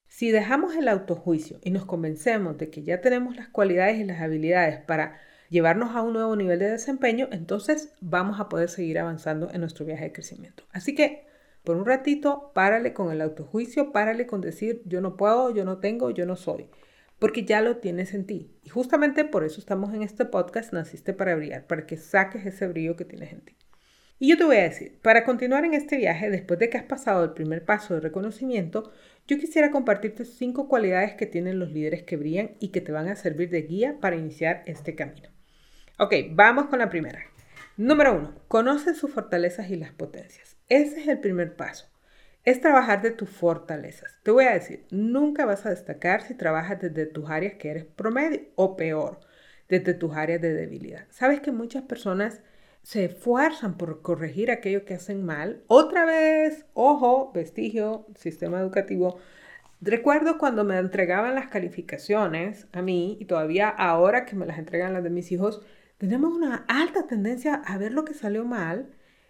si 0.08 0.32
dejamos 0.32 0.76
el 0.76 0.88
autojuicio 0.88 1.60
y 1.64 1.72
nos 1.72 1.86
convencemos 1.86 2.58
de 2.58 2.70
que 2.70 2.84
ya 2.84 3.02
tenemos 3.02 3.36
las 3.36 3.50
cualidades 3.50 3.98
y 3.98 4.06
las 4.06 4.22
habilidades 4.22 4.80
para 4.80 5.20
llevarnos 5.50 5.96
a 5.96 6.02
un 6.02 6.14
nuevo 6.14 6.36
nivel 6.36 6.60
de 6.60 6.72
desempeño, 6.72 7.28
entonces 7.32 7.94
vamos 8.02 8.40
a 8.40 8.50
poder 8.50 8.70
seguir 8.70 9.00
avanzando 9.00 9.50
en 9.52 9.62
nuestro 9.62 9.86
viaje 9.86 10.06
de 10.06 10.12
crecimiento. 10.14 10.64
Así 10.72 10.96
que 10.96 11.28
por 11.66 11.76
un 11.76 11.86
ratito, 11.86 12.52
párale 12.54 12.94
con 12.94 13.12
el 13.12 13.22
autojuicio, 13.22 13.92
párale 13.92 14.26
con 14.28 14.40
decir 14.40 14.82
yo 14.86 15.02
no 15.02 15.18
puedo, 15.18 15.54
yo 15.54 15.66
no 15.66 15.80
tengo, 15.80 16.12
yo 16.12 16.26
no 16.26 16.36
soy, 16.36 16.70
porque 17.20 17.44
ya 17.44 17.62
lo 17.62 17.78
tienes 17.78 18.14
en 18.14 18.26
ti. 18.26 18.52
Y 18.64 18.70
justamente 18.70 19.26
por 19.26 19.44
eso 19.44 19.60
estamos 19.60 19.94
en 19.94 20.04
este 20.04 20.26
podcast, 20.26 20.72
naciste 20.72 21.14
para 21.14 21.36
brillar, 21.36 21.68
para 21.68 21.86
que 21.86 21.98
saques 21.98 22.46
ese 22.46 22.68
brillo 22.68 22.96
que 22.96 23.06
tienes 23.06 23.34
en 23.34 23.42
ti. 23.42 23.58
Y 24.18 24.30
yo 24.30 24.38
te 24.38 24.46
voy 24.46 24.56
a 24.58 24.64
decir, 24.64 24.98
para 25.02 25.26
continuar 25.26 25.66
en 25.66 25.74
este 25.74 25.98
viaje, 25.98 26.30
después 26.30 26.58
de 26.58 26.70
que 26.70 26.78
has 26.78 26.86
pasado 26.86 27.24
el 27.26 27.34
primer 27.34 27.66
paso 27.66 27.96
de 27.96 28.00
reconocimiento, 28.00 28.94
yo 29.28 29.38
quisiera 29.38 29.72
compartirte 29.72 30.24
cinco 30.24 30.70
cualidades 30.70 31.16
que 31.16 31.26
tienen 31.26 31.60
los 31.60 31.72
líderes 31.72 32.04
que 32.04 32.16
brillan 32.16 32.52
y 32.62 32.70
que 32.70 32.80
te 32.80 32.94
van 32.94 33.10
a 33.10 33.18
servir 33.18 33.50
de 33.50 33.64
guía 33.64 33.98
para 34.00 34.16
iniciar 34.16 34.64
este 34.68 34.96
camino. 34.96 35.30
Ok, 36.00 36.14
vamos 36.32 36.68
con 36.68 36.80
la 36.80 36.90
primera. 36.90 37.24
Número 37.76 38.16
uno, 38.16 38.36
conoce 38.48 38.94
sus 38.94 39.12
fortalezas 39.12 39.70
y 39.70 39.76
las 39.76 39.92
potencias. 39.92 40.55
Ese 40.70 41.02
es 41.02 41.08
el 41.08 41.20
primer 41.20 41.56
paso. 41.56 41.86
Es 42.44 42.60
trabajar 42.60 43.04
de 43.04 43.12
tus 43.12 43.30
fortalezas. 43.30 44.18
Te 44.24 44.32
voy 44.32 44.46
a 44.46 44.54
decir, 44.54 44.86
nunca 44.90 45.46
vas 45.46 45.66
a 45.66 45.70
destacar 45.70 46.24
si 46.24 46.34
trabajas 46.34 46.82
desde 46.82 47.06
tus 47.06 47.30
áreas 47.30 47.54
que 47.56 47.70
eres 47.70 47.86
promedio 47.86 48.42
o 48.56 48.76
peor, 48.76 49.20
desde 49.70 49.94
tus 49.94 50.16
áreas 50.16 50.42
de 50.42 50.54
debilidad. 50.54 51.06
Sabes 51.10 51.40
que 51.40 51.52
muchas 51.52 51.84
personas 51.84 52.42
se 52.82 53.06
esfuerzan 53.06 53.78
por 53.78 54.02
corregir 54.02 54.50
aquello 54.50 54.86
que 54.86 54.96
hacen 54.96 55.24
mal. 55.24 55.62
Otra 55.68 56.06
vez, 56.06 56.66
ojo, 56.74 57.32
vestigio, 57.32 58.08
sistema 58.16 58.60
educativo. 58.60 59.20
Recuerdo 59.82 60.40
cuando 60.40 60.64
me 60.64 60.78
entregaban 60.78 61.36
las 61.36 61.48
calificaciones 61.48 62.68
a 62.74 62.82
mí 62.82 63.18
y 63.20 63.26
todavía 63.26 63.70
ahora 63.70 64.26
que 64.26 64.36
me 64.36 64.48
las 64.48 64.58
entregan 64.58 64.94
las 64.94 65.04
de 65.04 65.10
mis 65.12 65.32
hijos, 65.32 65.62
tenemos 66.00 66.34
una 66.34 66.66
alta 66.68 67.06
tendencia 67.06 67.56
a 67.56 67.78
ver 67.78 67.92
lo 67.92 68.04
que 68.04 68.16
salió 68.16 68.46
mal 68.46 68.88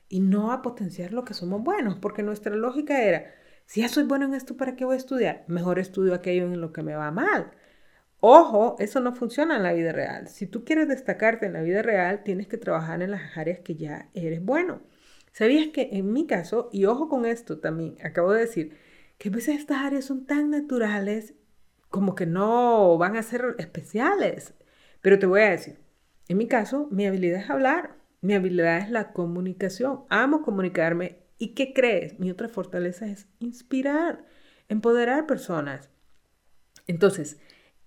y 0.09 0.19
no 0.19 0.51
a 0.51 0.61
potenciar 0.61 1.13
lo 1.13 1.25
que 1.25 1.33
somos 1.33 1.63
buenos, 1.63 1.97
porque 1.99 2.23
nuestra 2.23 2.55
lógica 2.55 3.03
era, 3.03 3.33
si 3.65 3.81
ya 3.81 3.89
soy 3.89 4.03
bueno 4.03 4.25
en 4.25 4.33
esto, 4.33 4.57
¿para 4.57 4.75
qué 4.75 4.85
voy 4.85 4.95
a 4.95 4.97
estudiar? 4.97 5.43
Mejor 5.47 5.79
estudio 5.79 6.13
aquello 6.13 6.45
en 6.45 6.61
lo 6.61 6.71
que 6.71 6.83
me 6.83 6.95
va 6.95 7.11
mal. 7.11 7.51
Ojo, 8.19 8.75
eso 8.79 8.99
no 9.01 9.13
funciona 9.13 9.57
en 9.57 9.63
la 9.63 9.73
vida 9.73 9.91
real. 9.91 10.27
Si 10.27 10.47
tú 10.47 10.63
quieres 10.65 10.87
destacarte 10.87 11.45
en 11.45 11.53
la 11.53 11.61
vida 11.61 11.81
real, 11.81 12.23
tienes 12.23 12.47
que 12.47 12.57
trabajar 12.57 13.01
en 13.01 13.11
las 13.11 13.37
áreas 13.37 13.59
que 13.59 13.75
ya 13.75 14.09
eres 14.13 14.43
bueno. 14.43 14.81
¿Sabías 15.31 15.67
que 15.67 15.89
en 15.91 16.11
mi 16.13 16.25
caso, 16.25 16.69
y 16.71 16.85
ojo 16.85 17.09
con 17.09 17.25
esto 17.25 17.59
también, 17.59 17.97
acabo 18.03 18.31
de 18.31 18.41
decir, 18.41 18.77
que 19.17 19.29
a 19.29 19.31
veces 19.31 19.59
estas 19.59 19.79
áreas 19.79 20.05
son 20.05 20.25
tan 20.25 20.49
naturales 20.49 21.33
como 21.89 22.15
que 22.15 22.25
no 22.25 22.97
van 22.97 23.17
a 23.17 23.23
ser 23.23 23.55
especiales? 23.57 24.53
Pero 25.01 25.19
te 25.19 25.25
voy 25.25 25.41
a 25.41 25.51
decir, 25.51 25.79
en 26.27 26.37
mi 26.37 26.47
caso, 26.47 26.87
mi 26.91 27.05
habilidad 27.05 27.41
es 27.41 27.49
hablar. 27.49 27.95
Mi 28.25 28.33
habilidad 28.33 28.79
es 28.79 28.89
la 28.89 29.13
comunicación. 29.13 30.05
Amo 30.09 30.41
comunicarme. 30.41 31.19
¿Y 31.37 31.49
qué 31.49 31.73
crees? 31.73 32.19
Mi 32.19 32.31
otra 32.31 32.49
fortaleza 32.49 33.05
es 33.05 33.27
inspirar, 33.37 34.25
empoderar 34.67 35.27
personas. 35.27 35.91
Entonces, 36.87 37.37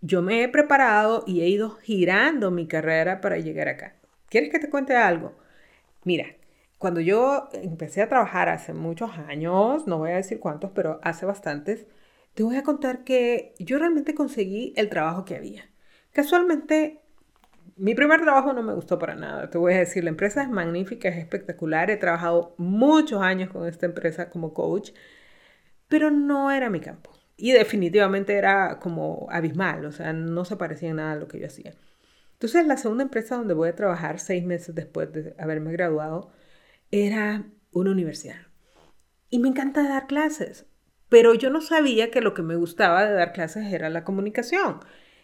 yo 0.01 0.23
me 0.23 0.45
he 0.45 0.49
preparado 0.49 1.25
y 1.27 1.41
he 1.41 1.49
ido 1.49 1.71
girando 1.71 2.53
mi 2.53 2.69
carrera 2.69 3.21
para 3.21 3.39
llegar 3.39 3.67
acá. 3.67 3.97
¿Quieres 4.29 4.51
que 4.51 4.61
te 4.61 4.71
cuente 4.71 4.95
algo? 4.95 5.35
Mira, 6.05 6.27
cuando 6.79 7.01
yo 7.01 7.49
empecé 7.53 8.01
a 8.01 8.09
trabajar 8.09 8.49
hace 8.49 8.73
muchos 8.73 9.11
años, 9.19 9.89
no 9.89 9.99
voy 9.99 10.13
a 10.13 10.17
decir 10.17 10.39
cuántos, 10.39 10.71
pero 10.71 11.01
hace 11.03 11.27
bastantes, 11.27 11.89
te 12.35 12.45
voy 12.45 12.55
a 12.55 12.63
contar 12.63 13.03
que 13.03 13.57
yo 13.59 13.77
realmente 13.77 14.15
conseguí 14.15 14.73
el 14.77 14.89
trabajo 14.89 15.25
que 15.25 15.35
había. 15.35 15.69
Casualmente 16.13 17.01
mi 17.79 17.95
primer 17.95 18.21
trabajo 18.21 18.53
no 18.53 18.63
me 18.63 18.75
gustó 18.75 18.99
para 18.99 19.15
nada, 19.15 19.51
te 19.51 19.59
voy 19.59 19.75
a 19.75 19.79
decir, 19.79 20.05
la 20.05 20.11
empresa 20.11 20.43
es 20.43 20.51
magnífica, 20.51 21.09
es 21.09 21.19
espectacular, 21.19 21.91
he 21.91 21.97
trabajado 21.97 22.55
muchos 22.59 23.23
años 23.23 23.51
con 23.51 23.67
esta 23.67 23.87
empresa 23.87 24.31
como 24.31 24.53
coach, 24.53 24.91
pero 25.89 26.11
no 26.11 26.51
era 26.51 26.71
mi 26.71 26.81
campo. 26.81 27.13
Y 27.37 27.53
definitivamente 27.53 28.35
era 28.35 28.81
como 28.81 29.29
abismal, 29.31 29.85
o 29.85 29.93
sea, 29.93 30.13
no 30.13 30.45
se 30.45 30.57
parecía 30.57 30.91
en 30.91 30.97
nada 30.97 31.13
a 31.13 31.17
lo 31.17 31.29
que 31.29 31.39
yo 31.39 31.47
hacía. 31.47 31.75
Entonces, 32.33 32.67
la 32.67 32.77
segunda 32.77 33.05
empresa 33.05 33.37
donde 33.37 33.55
voy 33.55 33.69
a 33.69 33.75
trabajar 33.75 34.19
seis 34.19 34.45
meses 34.45 34.75
después 34.75 35.13
de 35.13 35.35
haberme 35.39 35.73
graduado 35.73 36.31
era 36.91 37.47
una 37.73 37.91
universidad. 37.91 38.47
Y 39.31 39.39
me 39.39 39.49
encanta 39.49 39.89
dar 39.89 40.07
clases, 40.07 40.67
pero 41.09 41.35
yo 41.35 41.51
no 41.51 41.61
sabía 41.61 42.11
que 42.11 42.21
lo 42.21 42.35
que 42.35 42.43
me 42.43 42.57
gustaba 42.57 43.05
de 43.05 43.15
dar 43.15 43.33
clases 43.33 43.73
era 43.73 43.89
la 43.89 44.05
comunicación. 44.05 44.81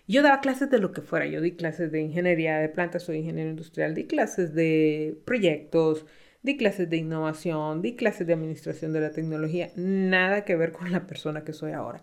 Yo 0.06 0.22
daba 0.22 0.40
clases 0.40 0.70
de 0.70 0.78
lo 0.78 0.92
que 0.92 1.00
fuera, 1.00 1.26
yo 1.26 1.40
di 1.40 1.52
clases 1.56 1.90
de 1.90 2.00
ingeniería 2.00 2.58
de 2.58 2.68
plantas, 2.68 3.04
soy 3.04 3.18
ingeniero 3.18 3.50
industrial, 3.50 3.94
di 3.94 4.06
clases 4.06 4.54
de 4.54 5.18
proyectos, 5.24 6.04
di 6.42 6.56
clases 6.58 6.90
de 6.90 6.98
innovación, 6.98 7.80
di 7.80 7.96
clases 7.96 8.26
de 8.26 8.34
administración 8.34 8.92
de 8.92 9.00
la 9.00 9.12
tecnología, 9.12 9.72
nada 9.76 10.44
que 10.44 10.56
ver 10.56 10.72
con 10.72 10.92
la 10.92 11.06
persona 11.06 11.42
que 11.44 11.54
soy 11.54 11.72
ahora. 11.72 12.02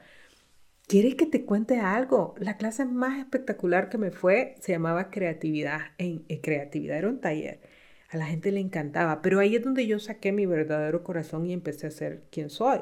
¿Quieres 0.88 1.16
que 1.16 1.26
te 1.26 1.46
cuente 1.46 1.80
algo? 1.80 2.36
La 2.40 2.58
clase 2.58 2.86
más 2.86 3.20
espectacular 3.20 3.90
que 3.90 3.98
me 3.98 4.12
fue 4.12 4.56
se 4.60 4.74
llamaba 4.74 5.10
creatividad. 5.10 5.80
En, 5.98 6.26
en 6.28 6.42
creatividad 6.42 6.98
era 6.98 7.10
un 7.10 7.22
taller. 7.22 7.62
A 8.10 8.18
la 8.18 8.26
gente 8.26 8.52
le 8.52 8.60
encantaba, 8.60 9.22
pero 9.22 9.40
ahí 9.40 9.56
es 9.56 9.64
donde 9.64 9.88
yo 9.88 10.00
saqué 10.00 10.32
mi 10.34 10.46
verdadero 10.46 11.04
corazón 11.04 11.46
y 11.46 11.54
empecé 11.54 11.88
a 11.88 11.92
ser 11.92 12.24
quien 12.32 12.50
soy. 12.50 12.80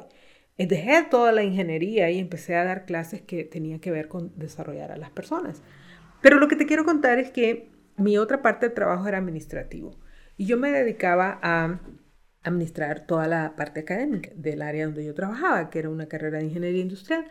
Eh, 0.59 0.67
dejé 0.67 1.03
toda 1.09 1.31
la 1.31 1.43
ingeniería 1.43 2.11
y 2.11 2.19
empecé 2.19 2.55
a 2.55 2.65
dar 2.65 2.85
clases 2.85 3.21
que 3.21 3.45
tenía 3.45 3.79
que 3.79 3.91
ver 3.91 4.09
con 4.09 4.37
desarrollar 4.37 4.91
a 4.91 4.97
las 4.97 5.09
personas. 5.09 5.63
Pero 6.21 6.37
lo 6.37 6.49
que 6.49 6.57
te 6.57 6.65
quiero 6.65 6.83
contar 6.83 7.17
es 7.17 7.31
que 7.31 7.69
mi 7.95 8.17
otra 8.17 8.41
parte 8.41 8.67
del 8.67 8.75
trabajo 8.75 9.07
era 9.07 9.17
administrativo 9.19 9.97
y 10.37 10.45
yo 10.47 10.57
me 10.57 10.69
dedicaba 10.71 11.39
a 11.41 11.79
administrar 12.43 13.05
toda 13.07 13.27
la 13.27 13.55
parte 13.55 13.81
académica 13.81 14.31
del 14.35 14.61
área 14.61 14.85
donde 14.85 15.05
yo 15.05 15.13
trabajaba, 15.13 15.69
que 15.69 15.79
era 15.79 15.89
una 15.89 16.07
carrera 16.07 16.39
de 16.39 16.45
ingeniería 16.45 16.81
industrial. 16.81 17.25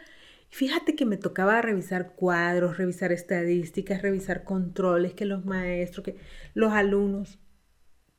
Y 0.51 0.55
fíjate 0.55 0.95
que 0.95 1.05
me 1.05 1.19
tocaba 1.19 1.61
revisar 1.61 2.15
cuadros, 2.15 2.79
revisar 2.79 3.13
estadísticas, 3.13 4.01
revisar 4.01 4.45
controles, 4.45 5.13
que 5.13 5.27
los 5.27 5.45
maestros, 5.45 6.05
que 6.05 6.17
los 6.55 6.73
alumnos, 6.73 7.39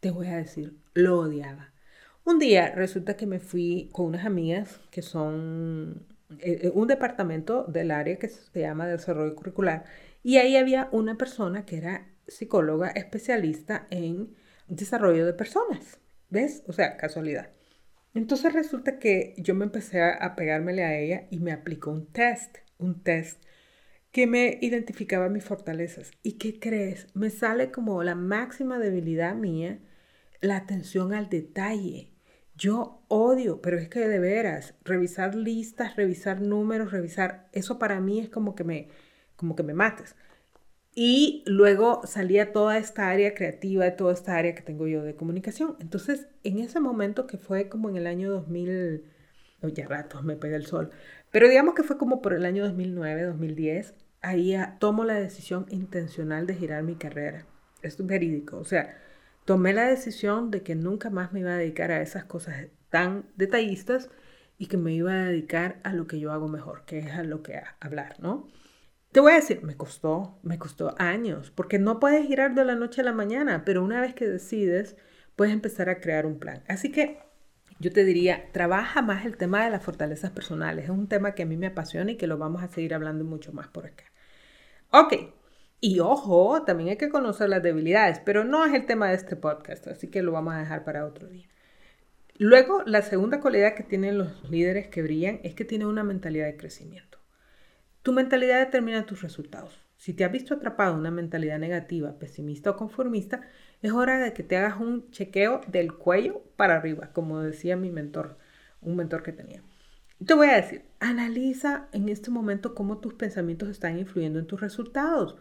te 0.01 0.11
voy 0.11 0.27
a 0.27 0.37
decir, 0.37 0.77
lo 0.93 1.19
odiaba. 1.19 1.68
Un 2.29 2.37
día 2.37 2.69
resulta 2.75 3.17
que 3.17 3.25
me 3.25 3.39
fui 3.39 3.89
con 3.91 4.05
unas 4.05 4.23
amigas 4.23 4.79
que 4.91 5.01
son 5.01 6.05
eh, 6.37 6.59
eh, 6.61 6.71
un 6.75 6.87
departamento 6.87 7.63
del 7.63 7.89
área 7.89 8.19
que 8.19 8.29
se 8.29 8.59
llama 8.59 8.85
desarrollo 8.85 9.33
curricular 9.33 9.85
y 10.21 10.37
ahí 10.37 10.55
había 10.55 10.89
una 10.91 11.17
persona 11.17 11.65
que 11.65 11.77
era 11.77 12.07
psicóloga 12.27 12.89
especialista 12.89 13.87
en 13.89 14.35
desarrollo 14.67 15.25
de 15.25 15.33
personas. 15.33 15.99
¿Ves? 16.29 16.61
O 16.67 16.71
sea, 16.71 16.97
casualidad. 16.97 17.49
Entonces 18.13 18.53
resulta 18.53 18.99
que 18.99 19.33
yo 19.39 19.55
me 19.55 19.65
empecé 19.65 20.03
a 20.03 20.35
pegármele 20.35 20.83
a 20.83 20.99
ella 20.99 21.25
y 21.31 21.39
me 21.39 21.51
aplicó 21.51 21.89
un 21.89 22.05
test, 22.13 22.59
un 22.77 23.01
test 23.01 23.43
que 24.11 24.27
me 24.27 24.59
identificaba 24.61 25.29
mis 25.29 25.45
fortalezas. 25.45 26.11
¿Y 26.21 26.33
qué 26.33 26.59
crees? 26.59 27.07
Me 27.15 27.31
sale 27.31 27.71
como 27.71 28.03
la 28.03 28.13
máxima 28.13 28.77
debilidad 28.77 29.33
mía, 29.33 29.79
la 30.41 30.57
atención 30.57 31.15
al 31.15 31.27
detalle. 31.27 32.08
Yo 32.59 33.01
odio, 33.07 33.61
pero 33.61 33.77
es 33.77 33.87
que 33.87 34.05
de 34.07 34.19
veras, 34.19 34.75
revisar 34.83 35.33
listas, 35.33 35.95
revisar 35.95 36.41
números, 36.41 36.91
revisar, 36.91 37.47
eso 37.53 37.79
para 37.79 38.01
mí 38.01 38.19
es 38.19 38.29
como 38.29 38.53
que 38.53 38.65
me, 38.65 38.89
como 39.37 39.55
que 39.55 39.63
me 39.63 39.73
mates. 39.73 40.15
Y 40.93 41.43
luego 41.45 42.01
salía 42.05 42.51
toda 42.51 42.77
esta 42.77 43.07
área 43.07 43.33
creativa, 43.33 43.95
toda 43.95 44.13
esta 44.13 44.35
área 44.35 44.55
que 44.55 44.61
tengo 44.61 44.87
yo 44.87 45.03
de 45.03 45.15
comunicación. 45.15 45.77
Entonces, 45.79 46.27
en 46.43 46.59
ese 46.59 46.81
momento 46.81 47.27
que 47.27 47.37
fue 47.37 47.69
como 47.69 47.89
en 47.89 47.95
el 47.95 48.07
año 48.07 48.29
2000, 48.29 49.05
ya 49.73 49.87
ratos 49.87 50.25
me 50.25 50.35
pega 50.35 50.57
el 50.57 50.65
sol, 50.65 50.89
pero 51.31 51.47
digamos 51.47 51.75
que 51.75 51.83
fue 51.83 51.97
como 51.97 52.21
por 52.21 52.33
el 52.33 52.43
año 52.43 52.65
2009, 52.65 53.23
2010, 53.23 53.95
ahí 54.21 54.53
tomo 54.79 55.05
la 55.05 55.13
decisión 55.13 55.65
intencional 55.69 56.45
de 56.45 56.55
girar 56.55 56.83
mi 56.83 56.95
carrera. 56.95 57.45
Esto 57.81 58.03
es 58.03 58.09
verídico, 58.09 58.57
o 58.57 58.65
sea, 58.65 58.97
tomé 59.45 59.73
la 59.73 59.87
decisión 59.87 60.51
de 60.51 60.63
que 60.63 60.75
nunca 60.75 61.09
más 61.09 61.33
me 61.33 61.41
iba 61.41 61.51
a 61.51 61.57
dedicar 61.57 61.91
a 61.91 62.01
esas 62.01 62.25
cosas 62.25 62.67
tan 62.89 63.25
detallistas 63.35 64.09
y 64.57 64.67
que 64.67 64.77
me 64.77 64.93
iba 64.93 65.11
a 65.13 65.25
dedicar 65.25 65.79
a 65.83 65.93
lo 65.93 66.07
que 66.07 66.19
yo 66.19 66.31
hago 66.31 66.47
mejor, 66.47 66.85
que 66.85 66.99
es 66.99 67.11
a 67.11 67.23
lo 67.23 67.41
que 67.43 67.55
a 67.57 67.77
hablar, 67.79 68.17
¿no? 68.19 68.47
Te 69.11 69.21
voy 69.21 69.31
a 69.31 69.35
decir, 69.35 69.63
me 69.63 69.75
costó, 69.75 70.39
me 70.43 70.59
costó 70.59 70.93
años, 70.99 71.49
porque 71.51 71.79
no 71.79 71.99
puedes 71.99 72.27
girar 72.27 72.53
de 72.53 72.65
la 72.65 72.75
noche 72.75 73.01
a 73.01 73.05
la 73.05 73.13
mañana, 73.13 73.63
pero 73.65 73.83
una 73.83 74.01
vez 74.01 74.13
que 74.13 74.27
decides, 74.27 74.97
puedes 75.35 75.53
empezar 75.53 75.89
a 75.89 75.99
crear 75.99 76.25
un 76.25 76.37
plan. 76.37 76.63
Así 76.67 76.91
que 76.91 77.19
yo 77.79 77.91
te 77.91 78.03
diría, 78.03 78.51
trabaja 78.51 79.01
más 79.01 79.25
el 79.25 79.37
tema 79.37 79.63
de 79.63 79.71
las 79.71 79.83
fortalezas 79.83 80.31
personales. 80.31 80.85
Es 80.85 80.89
un 80.91 81.07
tema 81.07 81.33
que 81.33 81.43
a 81.43 81.45
mí 81.45 81.57
me 81.57 81.67
apasiona 81.67 82.11
y 82.11 82.17
que 82.17 82.27
lo 82.27 82.37
vamos 82.37 82.61
a 82.61 82.67
seguir 82.67 82.93
hablando 82.93 83.23
mucho 83.23 83.53
más 83.53 83.67
por 83.69 83.85
acá. 83.85 84.03
Ok, 84.91 85.13
y 85.81 85.99
ojo, 85.99 86.63
también 86.63 86.89
hay 86.89 86.97
que 86.97 87.09
conocer 87.09 87.49
las 87.49 87.63
debilidades, 87.63 88.19
pero 88.19 88.43
no 88.43 88.65
es 88.65 88.73
el 88.73 88.85
tema 88.85 89.09
de 89.09 89.15
este 89.15 89.35
podcast, 89.35 89.87
así 89.87 90.07
que 90.07 90.21
lo 90.21 90.31
vamos 90.31 90.53
a 90.53 90.59
dejar 90.59 90.83
para 90.83 91.05
otro 91.05 91.27
día. 91.27 91.47
Luego, 92.37 92.83
la 92.85 93.01
segunda 93.01 93.39
cualidad 93.41 93.75
que 93.75 93.83
tienen 93.83 94.17
los 94.17 94.49
líderes 94.49 94.87
que 94.87 95.01
brillan 95.01 95.39
es 95.43 95.55
que 95.55 95.65
tienen 95.65 95.87
una 95.87 96.03
mentalidad 96.03 96.45
de 96.45 96.57
crecimiento. 96.57 97.19
Tu 98.01 98.13
mentalidad 98.13 98.59
determina 98.59 99.05
tus 99.05 99.21
resultados. 99.21 99.77
Si 99.97 100.13
te 100.13 100.23
has 100.23 100.31
visto 100.31 100.53
atrapado 100.53 100.93
en 100.93 100.99
una 100.99 101.11
mentalidad 101.11 101.59
negativa, 101.59 102.17
pesimista 102.17 102.69
o 102.69 102.77
conformista, 102.77 103.41
es 103.81 103.91
hora 103.91 104.19
de 104.19 104.31
que 104.31 104.43
te 104.43 104.55
hagas 104.55 104.79
un 104.79 105.11
chequeo 105.11 105.59
del 105.67 105.93
cuello 105.93 106.41
para 106.55 106.77
arriba, 106.77 107.11
como 107.11 107.41
decía 107.41 107.75
mi 107.75 107.89
mentor, 107.89 108.37
un 108.81 108.95
mentor 108.95 109.23
que 109.23 109.33
tenía. 109.33 109.61
Te 110.25 110.33
voy 110.33 110.47
a 110.47 110.55
decir, 110.55 110.85
analiza 111.01 111.87
en 111.91 112.07
este 112.07 112.31
momento 112.31 112.75
cómo 112.75 112.99
tus 112.99 113.13
pensamientos 113.13 113.69
están 113.69 113.99
influyendo 113.99 114.39
en 114.39 114.47
tus 114.47 114.61
resultados. 114.61 115.35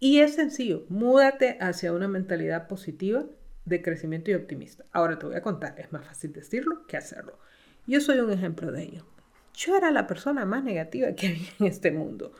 Y 0.00 0.20
es 0.20 0.34
sencillo, 0.34 0.84
múdate 0.88 1.58
hacia 1.60 1.92
una 1.92 2.06
mentalidad 2.06 2.68
positiva 2.68 3.24
de 3.64 3.82
crecimiento 3.82 4.30
y 4.30 4.34
optimista. 4.34 4.84
Ahora 4.92 5.18
te 5.18 5.26
voy 5.26 5.34
a 5.34 5.42
contar, 5.42 5.74
es 5.78 5.92
más 5.92 6.06
fácil 6.06 6.32
decirlo 6.32 6.86
que 6.86 6.96
hacerlo. 6.96 7.38
Yo 7.86 8.00
soy 8.00 8.20
un 8.20 8.30
ejemplo 8.30 8.70
de 8.70 8.84
ello. 8.84 9.06
Yo 9.54 9.76
era 9.76 9.90
la 9.90 10.06
persona 10.06 10.44
más 10.44 10.62
negativa 10.62 11.12
que 11.12 11.26
había 11.28 11.48
en 11.58 11.66
este 11.66 11.90
mundo. 11.90 12.32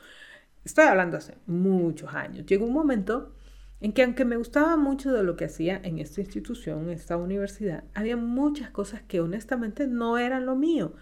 Estoy 0.64 0.84
hablando 0.84 1.16
hace 1.16 1.34
muchos 1.46 2.14
años. 2.14 2.46
Llegó 2.46 2.66
un 2.66 2.72
momento 2.72 3.34
en 3.80 3.92
que 3.92 4.04
aunque 4.04 4.24
me 4.24 4.36
gustaba 4.36 4.76
mucho 4.76 5.12
de 5.12 5.24
lo 5.24 5.34
que 5.34 5.46
hacía 5.46 5.80
en 5.82 5.98
esta 5.98 6.20
institución, 6.20 6.84
en 6.84 6.90
esta 6.90 7.16
universidad, 7.16 7.84
había 7.94 8.16
muchas 8.16 8.70
cosas 8.70 9.02
que 9.02 9.20
honestamente 9.20 9.86
no 9.86 10.18
eran 10.18 10.46
lo 10.46 10.54
mío. 10.54 10.94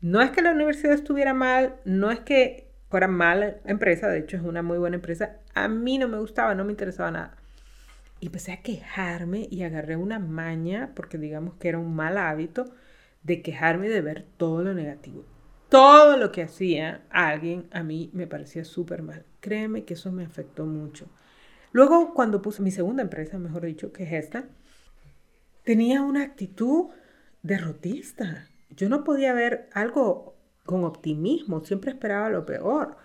No 0.00 0.20
es 0.20 0.30
que 0.30 0.42
la 0.42 0.52
universidad 0.52 0.94
estuviera 0.94 1.34
mal, 1.34 1.76
no 1.84 2.10
es 2.10 2.20
que 2.20 2.63
fuera 2.94 3.08
mala 3.08 3.56
empresa, 3.64 4.06
de 4.06 4.20
hecho 4.20 4.36
es 4.36 4.44
una 4.44 4.62
muy 4.62 4.78
buena 4.78 4.94
empresa, 4.94 5.40
a 5.52 5.66
mí 5.66 5.98
no 5.98 6.06
me 6.06 6.20
gustaba, 6.20 6.54
no 6.54 6.64
me 6.64 6.70
interesaba 6.70 7.10
nada. 7.10 7.36
Y 8.20 8.26
empecé 8.26 8.52
a 8.52 8.62
quejarme 8.62 9.48
y 9.50 9.64
agarré 9.64 9.96
una 9.96 10.20
maña, 10.20 10.92
porque 10.94 11.18
digamos 11.18 11.54
que 11.54 11.70
era 11.70 11.78
un 11.78 11.96
mal 11.96 12.16
hábito, 12.16 12.66
de 13.24 13.42
quejarme 13.42 13.88
de 13.88 14.00
ver 14.00 14.26
todo 14.36 14.62
lo 14.62 14.74
negativo 14.74 15.24
todo 15.74 16.16
lo 16.16 16.30
que 16.30 16.42
hacía 16.42 17.02
alguien 17.10 17.66
a 17.72 17.82
mí 17.82 18.08
me 18.12 18.28
parecía 18.28 18.64
súper 18.64 19.02
mal. 19.02 19.24
Créeme 19.40 19.84
que 19.84 19.94
eso 19.94 20.12
me 20.12 20.24
afectó 20.24 20.66
mucho. 20.66 21.08
Luego, 21.72 22.14
cuando 22.14 22.42
puse 22.42 22.62
mi 22.62 22.70
segunda 22.70 23.02
empresa, 23.02 23.40
mejor 23.40 23.66
dicho, 23.66 23.92
que 23.92 24.04
es 24.04 24.12
esta, 24.12 24.44
tenía 25.64 26.02
una 26.02 26.22
actitud 26.22 26.90
derrotista. 27.42 28.46
Yo 28.70 28.88
no 28.88 29.02
podía 29.02 29.32
ver 29.32 29.68
algo 29.72 30.33
con 30.64 30.84
optimismo, 30.84 31.64
siempre 31.64 31.90
esperaba 31.90 32.30
lo 32.30 32.44
peor. 32.46 32.96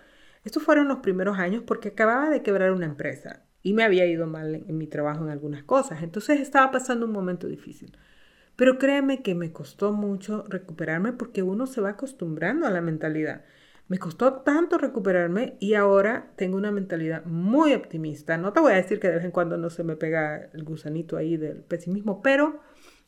Estos 0.44 0.62
fueron 0.62 0.88
los 0.88 0.98
primeros 0.98 1.38
años 1.38 1.62
porque 1.66 1.88
acababa 1.88 2.30
de 2.30 2.42
quebrar 2.42 2.72
una 2.72 2.86
empresa 2.86 3.44
y 3.62 3.74
me 3.74 3.84
había 3.84 4.06
ido 4.06 4.26
mal 4.26 4.54
en, 4.54 4.78
mi 4.78 4.86
trabajo 4.86 5.24
en 5.24 5.30
algunas 5.30 5.62
cosas. 5.64 6.02
Entonces 6.02 6.40
estaba 6.40 6.70
pasando 6.70 7.06
un 7.06 7.12
momento 7.12 7.46
difícil. 7.46 7.96
Pero 8.56 8.78
créeme 8.78 9.22
que 9.22 9.34
me 9.34 9.52
costó 9.52 9.92
mucho 9.92 10.44
recuperarme 10.48 11.12
porque 11.12 11.42
uno 11.42 11.66
se 11.66 11.80
va 11.80 11.90
acostumbrando 11.90 12.66
a 12.66 12.70
la 12.70 12.80
mentalidad. 12.80 13.44
Me 13.88 13.98
costó 13.98 14.42
tanto 14.42 14.78
recuperarme 14.78 15.56
y 15.60 15.74
ahora 15.74 16.30
tengo 16.36 16.56
una 16.56 16.70
mentalidad 16.70 17.24
muy 17.24 17.74
optimista. 17.74 18.36
No 18.38 18.52
te 18.52 18.60
voy 18.60 18.72
a 18.72 18.76
decir 18.76 19.00
que 19.00 19.08
de 19.08 19.16
vez 19.16 19.24
en 19.24 19.30
cuando 19.30 19.56
no 19.56 19.68
se 19.68 19.82
me 19.82 19.96
pega 19.96 20.48
el 20.52 20.62
gusanito 20.62 21.16
ahí 21.16 21.36
del 21.36 21.62
pesimismo, 21.62 22.22
pero 22.22 22.60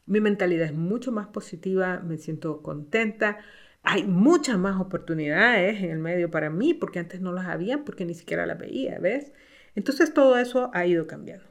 mi 0.06 0.20
mentalidad 0.20 0.66
es 0.66 0.74
mucho 0.74 1.12
más 1.12 1.28
positiva, 1.28 2.00
me 2.00 2.18
siento 2.18 2.62
contenta. 2.62 3.38
Hay 3.82 4.04
muchas 4.04 4.58
más 4.58 4.80
oportunidades 4.80 5.82
en 5.82 5.90
el 5.90 5.98
medio 5.98 6.30
para 6.30 6.50
mí 6.50 6.74
porque 6.74 6.98
antes 6.98 7.20
no 7.20 7.32
las 7.32 7.46
había 7.46 7.84
porque 7.84 8.04
ni 8.04 8.14
siquiera 8.14 8.46
las 8.46 8.58
veía, 8.58 8.98
¿ves? 8.98 9.32
Entonces 9.74 10.14
todo 10.14 10.38
eso 10.38 10.70
ha 10.72 10.86
ido 10.86 11.06
cambiando. 11.06 11.46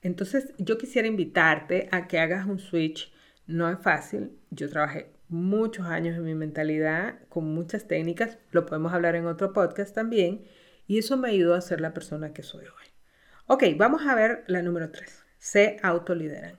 Entonces 0.00 0.54
yo 0.58 0.78
quisiera 0.78 1.08
invitarte 1.08 1.88
a 1.90 2.06
que 2.06 2.18
hagas 2.20 2.46
un 2.46 2.58
switch 2.58 3.12
no 3.46 3.70
es 3.70 3.78
fácil. 3.78 4.38
Yo 4.50 4.68
trabajé 4.68 5.12
muchos 5.28 5.86
años 5.86 6.16
en 6.16 6.24
mi 6.24 6.34
mentalidad 6.34 7.20
con 7.28 7.44
muchas 7.44 7.86
técnicas. 7.86 8.38
Lo 8.50 8.66
podemos 8.66 8.92
hablar 8.92 9.14
en 9.14 9.26
otro 9.26 9.52
podcast 9.52 9.94
también. 9.94 10.44
Y 10.86 10.98
eso 10.98 11.16
me 11.16 11.30
ayudó 11.30 11.54
a 11.54 11.60
ser 11.60 11.80
la 11.80 11.94
persona 11.94 12.32
que 12.32 12.42
soy 12.42 12.64
hoy. 12.64 12.86
Ok, 13.46 13.64
vamos 13.76 14.06
a 14.06 14.14
ver 14.14 14.44
la 14.48 14.62
número 14.62 14.90
3. 14.90 15.24
Se 15.38 15.78
autolideran. 15.82 16.58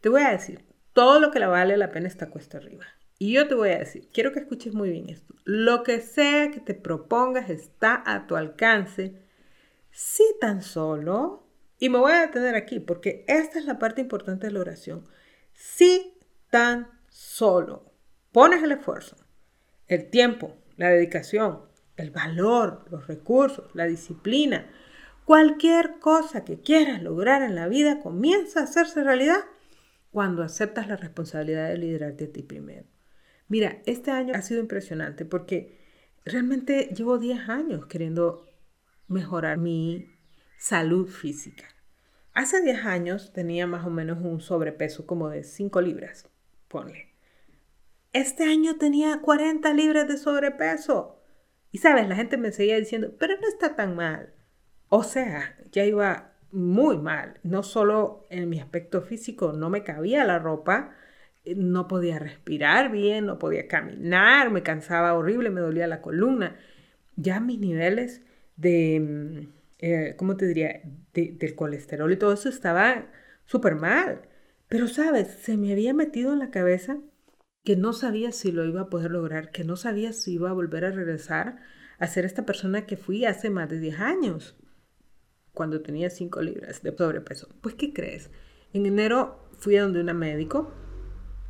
Te 0.00 0.08
voy 0.08 0.22
a 0.22 0.30
decir, 0.30 0.64
todo 0.92 1.20
lo 1.20 1.30
que 1.30 1.40
la 1.40 1.48
vale 1.48 1.76
la 1.76 1.90
pena 1.90 2.08
está 2.08 2.30
cuesta 2.30 2.58
arriba. 2.58 2.86
Y 3.22 3.34
yo 3.34 3.46
te 3.46 3.54
voy 3.54 3.68
a 3.68 3.78
decir, 3.78 4.08
quiero 4.12 4.32
que 4.32 4.40
escuches 4.40 4.74
muy 4.74 4.90
bien 4.90 5.08
esto. 5.08 5.32
Lo 5.44 5.84
que 5.84 6.00
sea 6.00 6.50
que 6.50 6.58
te 6.58 6.74
propongas 6.74 7.50
está 7.50 8.02
a 8.04 8.26
tu 8.26 8.34
alcance. 8.34 9.14
Si 9.92 10.24
tan 10.40 10.60
solo, 10.60 11.46
y 11.78 11.88
me 11.88 11.98
voy 11.98 12.10
a 12.10 12.22
detener 12.22 12.56
aquí 12.56 12.80
porque 12.80 13.24
esta 13.28 13.60
es 13.60 13.64
la 13.64 13.78
parte 13.78 14.00
importante 14.00 14.48
de 14.48 14.52
la 14.52 14.58
oración. 14.58 15.04
Si 15.52 16.18
tan 16.50 16.88
solo 17.10 17.92
pones 18.32 18.64
el 18.64 18.72
esfuerzo, 18.72 19.14
el 19.86 20.10
tiempo, 20.10 20.56
la 20.76 20.88
dedicación, 20.88 21.60
el 21.96 22.10
valor, 22.10 22.86
los 22.90 23.06
recursos, 23.06 23.70
la 23.72 23.86
disciplina, 23.86 24.68
cualquier 25.24 26.00
cosa 26.00 26.44
que 26.44 26.60
quieras 26.60 27.00
lograr 27.04 27.42
en 27.42 27.54
la 27.54 27.68
vida 27.68 28.00
comienza 28.00 28.58
a 28.58 28.64
hacerse 28.64 29.04
realidad 29.04 29.44
cuando 30.10 30.42
aceptas 30.42 30.88
la 30.88 30.96
responsabilidad 30.96 31.68
de 31.68 31.78
liderarte 31.78 32.24
a 32.24 32.32
ti 32.32 32.42
primero. 32.42 32.88
Mira, 33.52 33.82
este 33.84 34.10
año 34.10 34.32
ha 34.34 34.40
sido 34.40 34.60
impresionante 34.60 35.26
porque 35.26 35.78
realmente 36.24 36.88
llevo 36.96 37.18
10 37.18 37.50
años 37.50 37.84
queriendo 37.84 38.48
mejorar 39.08 39.58
mi 39.58 40.08
salud 40.56 41.06
física. 41.06 41.66
Hace 42.32 42.62
10 42.62 42.86
años 42.86 43.34
tenía 43.34 43.66
más 43.66 43.84
o 43.86 43.90
menos 43.90 44.24
un 44.24 44.40
sobrepeso 44.40 45.06
como 45.06 45.28
de 45.28 45.44
5 45.44 45.82
libras, 45.82 46.30
ponle. 46.66 47.10
Este 48.14 48.44
año 48.44 48.76
tenía 48.78 49.20
40 49.20 49.70
libras 49.74 50.08
de 50.08 50.16
sobrepeso. 50.16 51.20
Y 51.72 51.76
sabes, 51.76 52.08
la 52.08 52.16
gente 52.16 52.38
me 52.38 52.52
seguía 52.52 52.78
diciendo, 52.78 53.14
pero 53.18 53.38
no 53.38 53.46
está 53.46 53.76
tan 53.76 53.94
mal. 53.94 54.32
O 54.88 55.02
sea, 55.02 55.58
ya 55.70 55.84
iba 55.84 56.32
muy 56.52 56.96
mal. 56.96 57.38
No 57.42 57.62
solo 57.62 58.26
en 58.30 58.48
mi 58.48 58.60
aspecto 58.60 59.02
físico, 59.02 59.52
no 59.52 59.68
me 59.68 59.84
cabía 59.84 60.24
la 60.24 60.38
ropa, 60.38 60.96
no 61.56 61.88
podía 61.88 62.18
respirar 62.18 62.90
bien, 62.90 63.26
no 63.26 63.38
podía 63.38 63.68
caminar, 63.68 64.50
me 64.50 64.62
cansaba 64.62 65.14
horrible, 65.14 65.50
me 65.50 65.60
dolía 65.60 65.86
la 65.86 66.00
columna. 66.00 66.56
Ya 67.16 67.40
mis 67.40 67.58
niveles 67.58 68.22
de 68.56 69.00
mm, 69.00 69.62
eh, 69.82 70.14
¿cómo 70.16 70.36
te 70.36 70.46
diría? 70.46 70.80
del 71.12 71.54
colesterol 71.56 72.10
y 72.10 72.16
todo 72.16 72.32
eso 72.32 72.48
estaba 72.48 73.06
súper 73.44 73.74
mal. 73.74 74.22
Pero, 74.68 74.88
¿sabes? 74.88 75.28
Se 75.28 75.56
me 75.58 75.72
había 75.72 75.92
metido 75.92 76.32
en 76.32 76.38
la 76.38 76.50
cabeza 76.50 76.98
que 77.64 77.76
no 77.76 77.92
sabía 77.92 78.32
si 78.32 78.52
lo 78.52 78.64
iba 78.64 78.82
a 78.82 78.88
poder 78.88 79.10
lograr, 79.10 79.50
que 79.50 79.64
no 79.64 79.76
sabía 79.76 80.12
si 80.12 80.34
iba 80.34 80.50
a 80.50 80.54
volver 80.54 80.84
a 80.84 80.92
regresar 80.92 81.58
a 81.98 82.06
ser 82.06 82.24
esta 82.24 82.46
persona 82.46 82.86
que 82.86 82.96
fui 82.96 83.24
hace 83.24 83.50
más 83.50 83.68
de 83.68 83.78
10 83.80 84.00
años, 84.00 84.56
cuando 85.52 85.82
tenía 85.82 86.10
5 86.10 86.40
libras 86.42 86.82
de 86.82 86.96
sobrepeso. 86.96 87.48
Pues, 87.60 87.74
¿qué 87.74 87.92
crees? 87.92 88.30
En 88.72 88.86
enero 88.86 89.50
fui 89.58 89.76
a 89.76 89.82
donde 89.82 90.00
una 90.00 90.14
médico 90.14 90.72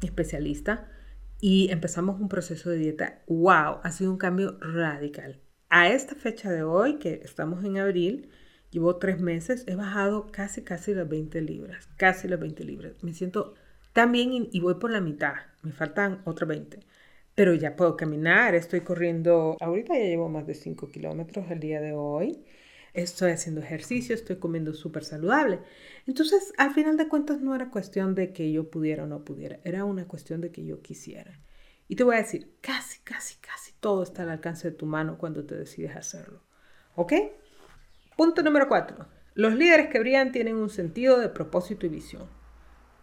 especialista 0.06 0.88
y 1.40 1.70
empezamos 1.70 2.20
un 2.20 2.28
proceso 2.28 2.70
de 2.70 2.78
dieta. 2.78 3.22
¡Wow! 3.26 3.80
Ha 3.82 3.92
sido 3.92 4.10
un 4.10 4.18
cambio 4.18 4.58
radical 4.60 5.40
a 5.74 5.88
esta 5.88 6.14
fecha 6.14 6.50
de 6.50 6.62
hoy, 6.62 6.98
que 6.98 7.22
estamos 7.24 7.64
en 7.64 7.78
abril, 7.78 8.28
llevo 8.70 8.96
tres 8.96 9.20
meses, 9.20 9.64
he 9.66 9.74
bajado 9.74 10.26
casi, 10.30 10.60
casi 10.60 10.92
las 10.92 11.08
20 11.08 11.40
libras, 11.40 11.88
casi 11.96 12.28
las 12.28 12.38
20 12.38 12.62
libras. 12.64 12.92
Me 13.02 13.14
siento 13.14 13.54
tan 13.94 14.12
bien 14.12 14.48
y, 14.52 14.60
voy 14.60 14.74
por 14.74 14.90
la 14.90 15.00
mitad, 15.00 15.32
me 15.62 15.72
faltan 15.72 16.20
otras 16.26 16.46
20. 16.46 16.80
Pero 17.34 17.54
ya 17.54 17.74
puedo 17.74 17.96
caminar, 17.96 18.54
estoy 18.54 18.82
corriendo, 18.82 19.56
ahorita 19.60 19.94
ya 19.94 20.04
llevo 20.04 20.28
más 20.28 20.46
de 20.46 20.52
5 20.52 20.90
kilómetros 20.90 21.50
el 21.50 21.60
día 21.60 21.80
de 21.80 21.94
hoy. 21.94 22.44
Estoy 22.94 23.30
haciendo 23.30 23.60
ejercicio, 23.62 24.14
estoy 24.14 24.36
comiendo 24.36 24.74
súper 24.74 25.04
saludable. 25.04 25.60
Entonces, 26.06 26.52
al 26.58 26.74
final 26.74 26.96
de 26.96 27.08
cuentas, 27.08 27.40
no 27.40 27.54
era 27.54 27.70
cuestión 27.70 28.14
de 28.14 28.32
que 28.32 28.52
yo 28.52 28.70
pudiera 28.70 29.04
o 29.04 29.06
no 29.06 29.24
pudiera, 29.24 29.60
era 29.64 29.84
una 29.84 30.06
cuestión 30.06 30.40
de 30.40 30.52
que 30.52 30.64
yo 30.64 30.82
quisiera. 30.82 31.40
Y 31.88 31.96
te 31.96 32.04
voy 32.04 32.16
a 32.16 32.18
decir, 32.18 32.54
casi, 32.60 33.00
casi, 33.00 33.36
casi 33.36 33.72
todo 33.80 34.02
está 34.02 34.22
al 34.22 34.30
alcance 34.30 34.70
de 34.70 34.76
tu 34.76 34.86
mano 34.86 35.18
cuando 35.18 35.44
te 35.44 35.56
decides 35.56 35.96
hacerlo. 35.96 36.42
¿Ok? 36.94 37.12
Punto 38.16 38.42
número 38.42 38.68
cuatro. 38.68 39.06
Los 39.34 39.54
líderes 39.54 39.88
que 39.88 39.98
brillan 39.98 40.32
tienen 40.32 40.56
un 40.56 40.68
sentido 40.68 41.18
de 41.18 41.30
propósito 41.30 41.86
y 41.86 41.88
visión. 41.88 42.28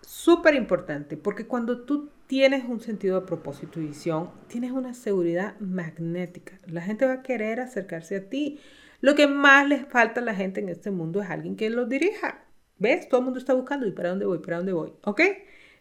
Súper 0.01 0.55
importante, 0.55 1.17
porque 1.17 1.47
cuando 1.47 1.81
tú 1.81 2.11
tienes 2.27 2.63
un 2.65 2.79
sentido 2.79 3.19
de 3.19 3.27
propósito 3.27 3.79
y 3.79 3.87
visión, 3.87 4.29
tienes 4.47 4.71
una 4.71 4.93
seguridad 4.93 5.59
magnética. 5.59 6.59
La 6.67 6.81
gente 6.81 7.05
va 7.05 7.13
a 7.13 7.23
querer 7.23 7.59
acercarse 7.59 8.15
a 8.15 8.29
ti. 8.29 8.59
Lo 9.01 9.15
que 9.15 9.27
más 9.27 9.67
les 9.67 9.85
falta 9.87 10.19
a 10.19 10.23
la 10.23 10.35
gente 10.35 10.59
en 10.59 10.69
este 10.69 10.91
mundo 10.91 11.21
es 11.21 11.29
alguien 11.29 11.55
que 11.55 11.69
los 11.69 11.87
dirija. 11.87 12.45
¿Ves? 12.77 13.09
Todo 13.09 13.19
el 13.19 13.25
mundo 13.25 13.39
está 13.39 13.53
buscando 13.53 13.85
y 13.85 13.91
para 13.91 14.09
dónde 14.09 14.25
voy, 14.25 14.39
para 14.39 14.57
dónde 14.57 14.73
voy. 14.73 14.93
¿Ok? 15.03 15.21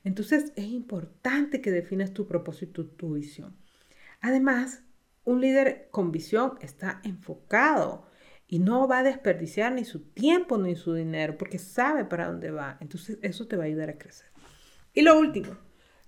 Entonces 0.04 0.52
es 0.56 0.66
importante 0.66 1.60
que 1.60 1.70
definas 1.70 2.12
tu 2.12 2.26
propósito, 2.26 2.86
tu 2.86 3.14
visión. 3.14 3.56
Además, 4.20 4.84
un 5.24 5.40
líder 5.40 5.88
con 5.90 6.10
visión 6.12 6.54
está 6.60 7.00
enfocado 7.04 8.06
y 8.46 8.60
no 8.60 8.88
va 8.88 9.00
a 9.00 9.02
desperdiciar 9.02 9.72
ni 9.72 9.84
su 9.84 10.00
tiempo 10.12 10.56
ni 10.56 10.74
su 10.74 10.94
dinero 10.94 11.36
porque 11.36 11.58
sabe 11.58 12.04
para 12.04 12.28
dónde 12.28 12.50
va. 12.50 12.78
Entonces 12.80 13.18
eso 13.22 13.46
te 13.46 13.56
va 13.56 13.64
a 13.64 13.66
ayudar 13.66 13.90
a 13.90 13.98
crecer. 13.98 14.28
Y 14.94 15.02
lo 15.02 15.18
último, 15.18 15.56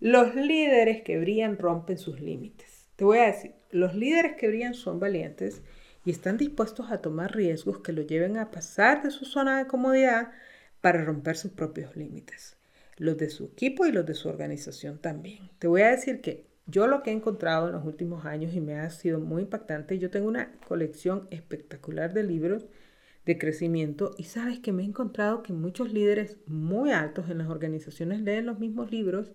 los 0.00 0.34
líderes 0.34 1.02
que 1.02 1.18
brillan 1.18 1.58
rompen 1.58 1.98
sus 1.98 2.20
límites. 2.20 2.88
Te 2.96 3.04
voy 3.04 3.18
a 3.18 3.26
decir, 3.26 3.54
los 3.70 3.94
líderes 3.94 4.36
que 4.36 4.48
brillan 4.48 4.74
son 4.74 4.98
valientes 4.98 5.62
y 6.04 6.10
están 6.10 6.36
dispuestos 6.36 6.90
a 6.90 6.98
tomar 6.98 7.34
riesgos 7.34 7.78
que 7.78 7.92
lo 7.92 8.02
lleven 8.02 8.36
a 8.36 8.50
pasar 8.50 9.02
de 9.02 9.10
su 9.10 9.24
zona 9.24 9.58
de 9.58 9.66
comodidad 9.66 10.30
para 10.80 11.04
romper 11.04 11.36
sus 11.36 11.52
propios 11.52 11.96
límites. 11.96 12.56
Los 12.96 13.16
de 13.18 13.30
su 13.30 13.44
equipo 13.44 13.86
y 13.86 13.92
los 13.92 14.06
de 14.06 14.14
su 14.14 14.28
organización 14.28 14.98
también. 14.98 15.50
Te 15.58 15.66
voy 15.66 15.82
a 15.82 15.90
decir 15.90 16.20
que 16.20 16.46
yo 16.66 16.86
lo 16.86 17.02
que 17.02 17.10
he 17.10 17.14
encontrado 17.14 17.66
en 17.66 17.74
los 17.74 17.84
últimos 17.84 18.24
años 18.24 18.54
y 18.54 18.60
me 18.60 18.78
ha 18.78 18.88
sido 18.90 19.18
muy 19.18 19.42
impactante, 19.42 19.98
yo 19.98 20.10
tengo 20.10 20.28
una 20.28 20.52
colección 20.66 21.26
espectacular 21.30 22.12
de 22.14 22.22
libros 22.22 22.66
de 23.26 23.38
crecimiento 23.38 24.14
y 24.16 24.24
sabes 24.24 24.60
que 24.60 24.72
me 24.72 24.82
he 24.82 24.86
encontrado 24.86 25.42
que 25.42 25.52
muchos 25.52 25.92
líderes 25.92 26.38
muy 26.46 26.92
altos 26.92 27.28
en 27.28 27.38
las 27.38 27.48
organizaciones 27.48 28.20
leen 28.20 28.46
los 28.46 28.58
mismos 28.58 28.90
libros 28.90 29.32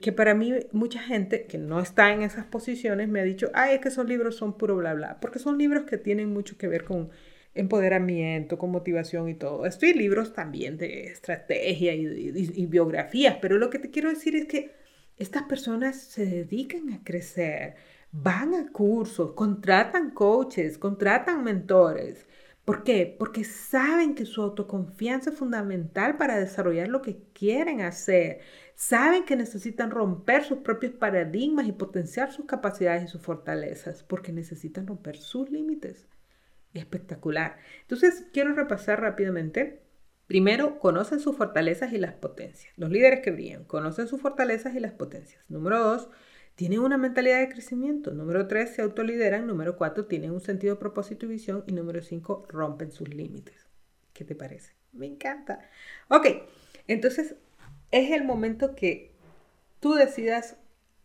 que 0.00 0.12
para 0.12 0.34
mí 0.34 0.54
mucha 0.72 1.00
gente 1.00 1.46
que 1.46 1.58
no 1.58 1.80
está 1.80 2.12
en 2.12 2.22
esas 2.22 2.46
posiciones 2.46 3.08
me 3.08 3.20
ha 3.20 3.24
dicho, 3.24 3.50
ay, 3.54 3.74
es 3.74 3.80
que 3.80 3.88
esos 3.88 4.06
libros 4.06 4.36
son 4.36 4.56
puro 4.56 4.76
bla 4.76 4.94
bla, 4.94 5.20
porque 5.20 5.38
son 5.38 5.58
libros 5.58 5.84
que 5.84 5.98
tienen 5.98 6.32
mucho 6.32 6.56
que 6.58 6.68
ver 6.68 6.84
con 6.84 7.10
empoderamiento, 7.54 8.58
con 8.58 8.70
motivación 8.70 9.28
y 9.28 9.34
todo. 9.34 9.66
Estoy 9.66 9.92
libros 9.94 10.32
también 10.32 10.78
de 10.78 11.04
estrategia 11.06 11.94
y, 11.94 12.04
y 12.34 12.66
biografías, 12.66 13.38
pero 13.42 13.58
lo 13.58 13.70
que 13.70 13.78
te 13.78 13.90
quiero 13.90 14.08
decir 14.10 14.36
es 14.36 14.46
que 14.46 14.70
estas 15.18 15.42
personas 15.44 15.96
se 16.00 16.24
dedican 16.24 16.92
a 16.92 17.04
crecer, 17.04 17.74
van 18.12 18.54
a 18.54 18.72
cursos, 18.72 19.32
contratan 19.34 20.10
coaches, 20.12 20.78
contratan 20.78 21.44
mentores. 21.44 22.26
¿Por 22.64 22.84
qué? 22.84 23.16
Porque 23.18 23.44
saben 23.44 24.14
que 24.14 24.26
su 24.26 24.42
autoconfianza 24.42 25.30
es 25.30 25.36
fundamental 25.36 26.16
para 26.16 26.38
desarrollar 26.38 26.88
lo 26.88 27.02
que 27.02 27.18
quieren 27.34 27.80
hacer. 27.80 28.40
Saben 28.82 29.26
que 29.26 29.36
necesitan 29.36 29.90
romper 29.90 30.42
sus 30.42 30.60
propios 30.60 30.94
paradigmas 30.94 31.66
y 31.66 31.72
potenciar 31.72 32.32
sus 32.32 32.46
capacidades 32.46 33.04
y 33.04 33.08
sus 33.08 33.20
fortalezas, 33.20 34.02
porque 34.02 34.32
necesitan 34.32 34.86
romper 34.86 35.18
sus 35.18 35.50
límites. 35.50 36.08
Espectacular. 36.72 37.58
Entonces, 37.82 38.24
quiero 38.32 38.54
repasar 38.54 39.02
rápidamente 39.02 39.82
Primero, 40.26 40.78
conocen 40.78 41.20
sus 41.20 41.36
fortalezas 41.36 41.92
y 41.92 41.98
las 41.98 42.14
potencias. 42.14 42.72
Los 42.76 42.88
líderes 42.90 43.20
que 43.20 43.32
brillan 43.32 43.64
conocen 43.64 44.06
sus 44.06 44.20
fortalezas 44.20 44.76
y 44.76 44.80
las 44.80 44.92
potencias. 44.92 45.44
Número 45.50 45.78
dos, 45.80 46.08
tienen 46.54 46.78
una 46.78 46.96
mentalidad 46.96 47.40
de 47.40 47.48
crecimiento. 47.48 48.12
Número 48.12 48.46
tres, 48.46 48.70
se 48.70 48.80
autolideran. 48.80 49.46
Número 49.46 49.76
cuatro, 49.76 50.06
tienen 50.06 50.30
un 50.30 50.40
sentido 50.40 50.76
de 50.76 50.80
propósito 50.80 51.26
y 51.26 51.30
visión. 51.30 51.64
Y 51.66 51.72
número 51.72 52.00
cinco, 52.00 52.46
rompen 52.48 52.92
sus 52.92 53.12
límites. 53.12 53.68
¿Qué 54.12 54.24
te 54.24 54.36
parece? 54.36 54.72
Me 54.92 55.06
encanta. 55.06 55.68
Ok, 56.08 56.28
entonces 56.86 57.34
es 57.90 58.10
el 58.10 58.24
momento 58.24 58.74
que 58.74 59.12
tú 59.80 59.94
decidas 59.94 60.56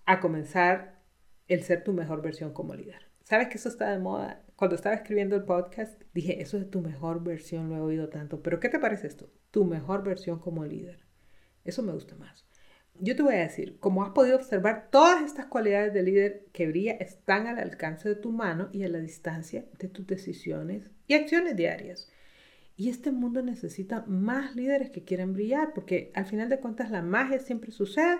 a 0.06 0.19
comenzar 0.19 1.00
el 1.48 1.63
ser 1.63 1.84
tu 1.84 1.93
mejor 1.93 2.21
versión 2.21 2.54
como 2.54 2.76
líder. 2.76 3.08
¿Sabes 3.24 3.48
que 3.48 3.58
eso 3.58 3.69
está 3.69 3.91
de 3.91 4.00
moda? 4.00 4.45
cuando 4.56 4.76
estaba 4.76 4.95
escribiendo 4.95 5.36
el 5.36 5.43
podcast, 5.43 6.02
dije, 6.13 6.41
eso 6.41 6.58
es 6.58 6.69
tu 6.69 6.82
mejor 6.82 7.24
versión, 7.24 7.69
lo 7.69 7.76
he 7.76 7.82
oído 7.82 8.10
tanto. 8.10 8.41
Pero 8.41 8.60
¿qué 8.60 8.69
te 8.69 8.80
parece 8.80 9.08
esto? 9.08 9.30
Tu 9.52 9.65
mejor 9.65 10.04
versión 10.04 10.39
como 10.39 10.63
líder. 10.63 11.00
Eso 11.65 11.84
me 11.84 11.91
gusta 11.91 12.15
más. 12.15 12.45
Yo 12.98 13.17
te 13.17 13.24
voy 13.24 13.36
a 13.36 13.39
decir, 13.39 13.78
como 13.80 14.04
has 14.04 14.12
podido 14.12 14.38
observar, 14.38 14.88
todas 14.89 15.24
estas 15.24 15.48
cualidades 15.48 15.93
de 15.93 16.04
líder 16.04 16.45
que 16.54 16.67
brilla 16.67 16.93
están 16.93 17.48
al 17.48 17.60
alcance 17.60 18.08
de 18.08 18.15
tu 18.15 18.32
mano 18.32 18.69
y 18.71 18.84
a 18.84 18.89
la 18.89 19.00
distancia 19.00 19.65
de 19.78 19.89
tus 19.89 20.08
decisiones 20.08 20.89
y 21.06 21.15
acciones 21.15 21.58
diarias. 21.58 22.10
Y 22.77 22.89
este 22.89 23.11
mundo 23.13 23.41
necesita 23.41 24.03
más 24.05 24.53
líderes 24.53 24.89
que 24.89 25.05
quieran 25.05 25.31
brillar, 25.31 25.71
porque 25.73 26.11
al 26.13 26.25
final 26.25 26.49
de 26.49 26.59
cuentas 26.59 26.91
la 26.91 27.01
magia 27.01 27.39
siempre 27.39 27.71
sucede 27.71 28.17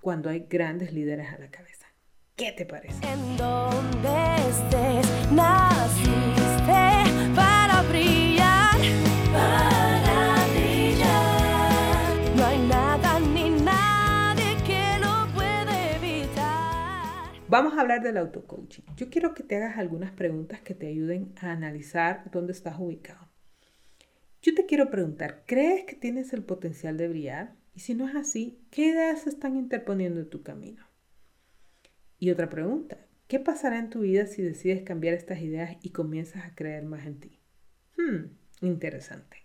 cuando 0.00 0.30
hay 0.30 0.46
grandes 0.48 0.94
líderes 0.94 1.28
a 1.28 1.38
la 1.38 1.50
cabeza. 1.50 1.86
¿Qué 2.34 2.52
te 2.52 2.64
parece? 2.64 3.06
En 3.06 3.36
donde 3.36 4.08
estés, 4.48 5.30
naciste 5.30 7.04
para 7.36 7.82
brillar, 7.90 8.78
para 9.30 10.46
brillar. 10.54 12.36
No 12.36 12.46
hay 12.46 12.66
nada 12.66 13.20
ni 13.20 13.50
nadie 13.60 14.56
que 14.66 14.98
lo 15.02 15.26
puede 15.34 15.96
evitar. 15.96 17.42
Vamos 17.46 17.74
a 17.76 17.82
hablar 17.82 18.02
del 18.02 18.16
autocoaching. 18.16 18.84
Yo 18.96 19.10
quiero 19.10 19.34
que 19.34 19.42
te 19.42 19.56
hagas 19.56 19.76
algunas 19.76 20.12
preguntas 20.12 20.62
que 20.62 20.74
te 20.74 20.86
ayuden 20.86 21.34
a 21.42 21.52
analizar 21.52 22.30
dónde 22.30 22.52
estás 22.52 22.78
ubicado. 22.78 23.27
Yo 24.40 24.54
te 24.54 24.66
quiero 24.66 24.88
preguntar, 24.88 25.42
¿crees 25.46 25.84
que 25.84 25.96
tienes 25.96 26.32
el 26.32 26.44
potencial 26.44 26.96
de 26.96 27.08
brillar? 27.08 27.56
Y 27.74 27.80
si 27.80 27.94
no 27.94 28.08
es 28.08 28.14
así, 28.14 28.60
¿qué 28.70 28.86
ideas 28.86 29.26
están 29.26 29.56
interponiendo 29.56 30.20
en 30.20 30.30
tu 30.30 30.42
camino? 30.42 30.86
Y 32.20 32.30
otra 32.30 32.48
pregunta, 32.48 32.98
¿qué 33.26 33.40
pasará 33.40 33.78
en 33.78 33.90
tu 33.90 34.00
vida 34.00 34.26
si 34.26 34.42
decides 34.42 34.82
cambiar 34.82 35.14
estas 35.14 35.40
ideas 35.40 35.76
y 35.82 35.90
comienzas 35.90 36.44
a 36.44 36.54
creer 36.54 36.84
más 36.84 37.04
en 37.06 37.18
ti? 37.18 37.40
Hmm, 37.96 38.36
interesante. 38.60 39.38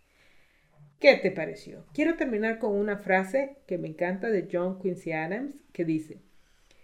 ¿Qué 1.00 1.18
te 1.18 1.32
pareció? 1.32 1.86
Quiero 1.94 2.16
terminar 2.16 2.60
con 2.60 2.76
una 2.76 2.98
frase 2.98 3.58
que 3.68 3.80
me 3.80 3.88
encanta 3.88 4.30
de 4.30 4.48
John 4.52 4.80
Quincy 4.80 5.12
Adams 5.12 5.56
que 5.74 5.86
dice, 5.86 6.22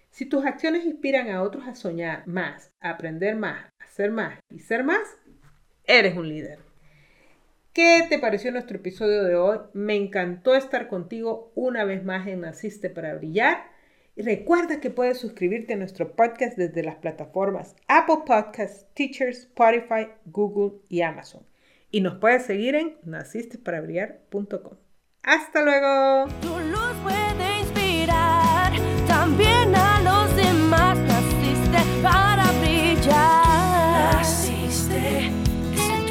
si 0.10 0.26
tus 0.26 0.46
acciones 0.46 0.84
inspiran 0.86 1.30
a 1.30 1.44
otros 1.44 1.68
a 1.68 1.76
soñar 1.76 2.28
más, 2.28 2.72
a 2.82 2.90
aprender 2.90 3.36
más, 3.36 3.66
a 3.80 3.84
hacer 3.84 4.12
más 4.12 4.40
y 4.50 4.60
ser 4.60 4.84
más, 4.84 5.18
eres 5.86 6.18
un 6.18 6.28
líder. 6.28 6.69
¿Qué 7.80 8.06
te 8.10 8.20
pareció 8.20 8.52
nuestro 8.52 8.76
episodio 8.76 9.24
de 9.24 9.38
hoy? 9.38 9.58
Me 9.72 9.96
encantó 9.96 10.54
estar 10.54 10.90
contigo 10.90 11.54
una 11.56 11.86
vez 11.86 12.04
más 12.04 12.28
en 12.28 12.42
Naciste 12.42 12.90
para 12.90 13.16
Brillar. 13.16 13.72
Y 14.18 14.22
recuerda 14.22 14.82
que 14.82 14.90
puedes 14.90 15.18
suscribirte 15.18 15.76
a 15.76 15.78
nuestro 15.78 16.14
podcast 16.18 16.58
desde 16.58 16.84
las 16.84 16.98
plataformas 16.98 17.78
Apple 17.88 18.24
Podcasts, 18.26 18.86
Teachers, 18.96 19.44
Spotify, 19.44 20.10
Google 20.26 20.82
y 20.90 21.04
Amazon. 21.04 21.44
Y 21.90 22.02
nos 22.02 22.16
puedes 22.16 22.44
seguir 22.44 22.76
en 22.76 22.98
nacistesparabrillar.com. 23.06 24.74
¡Hasta 25.24 25.62
luego! 25.64 26.26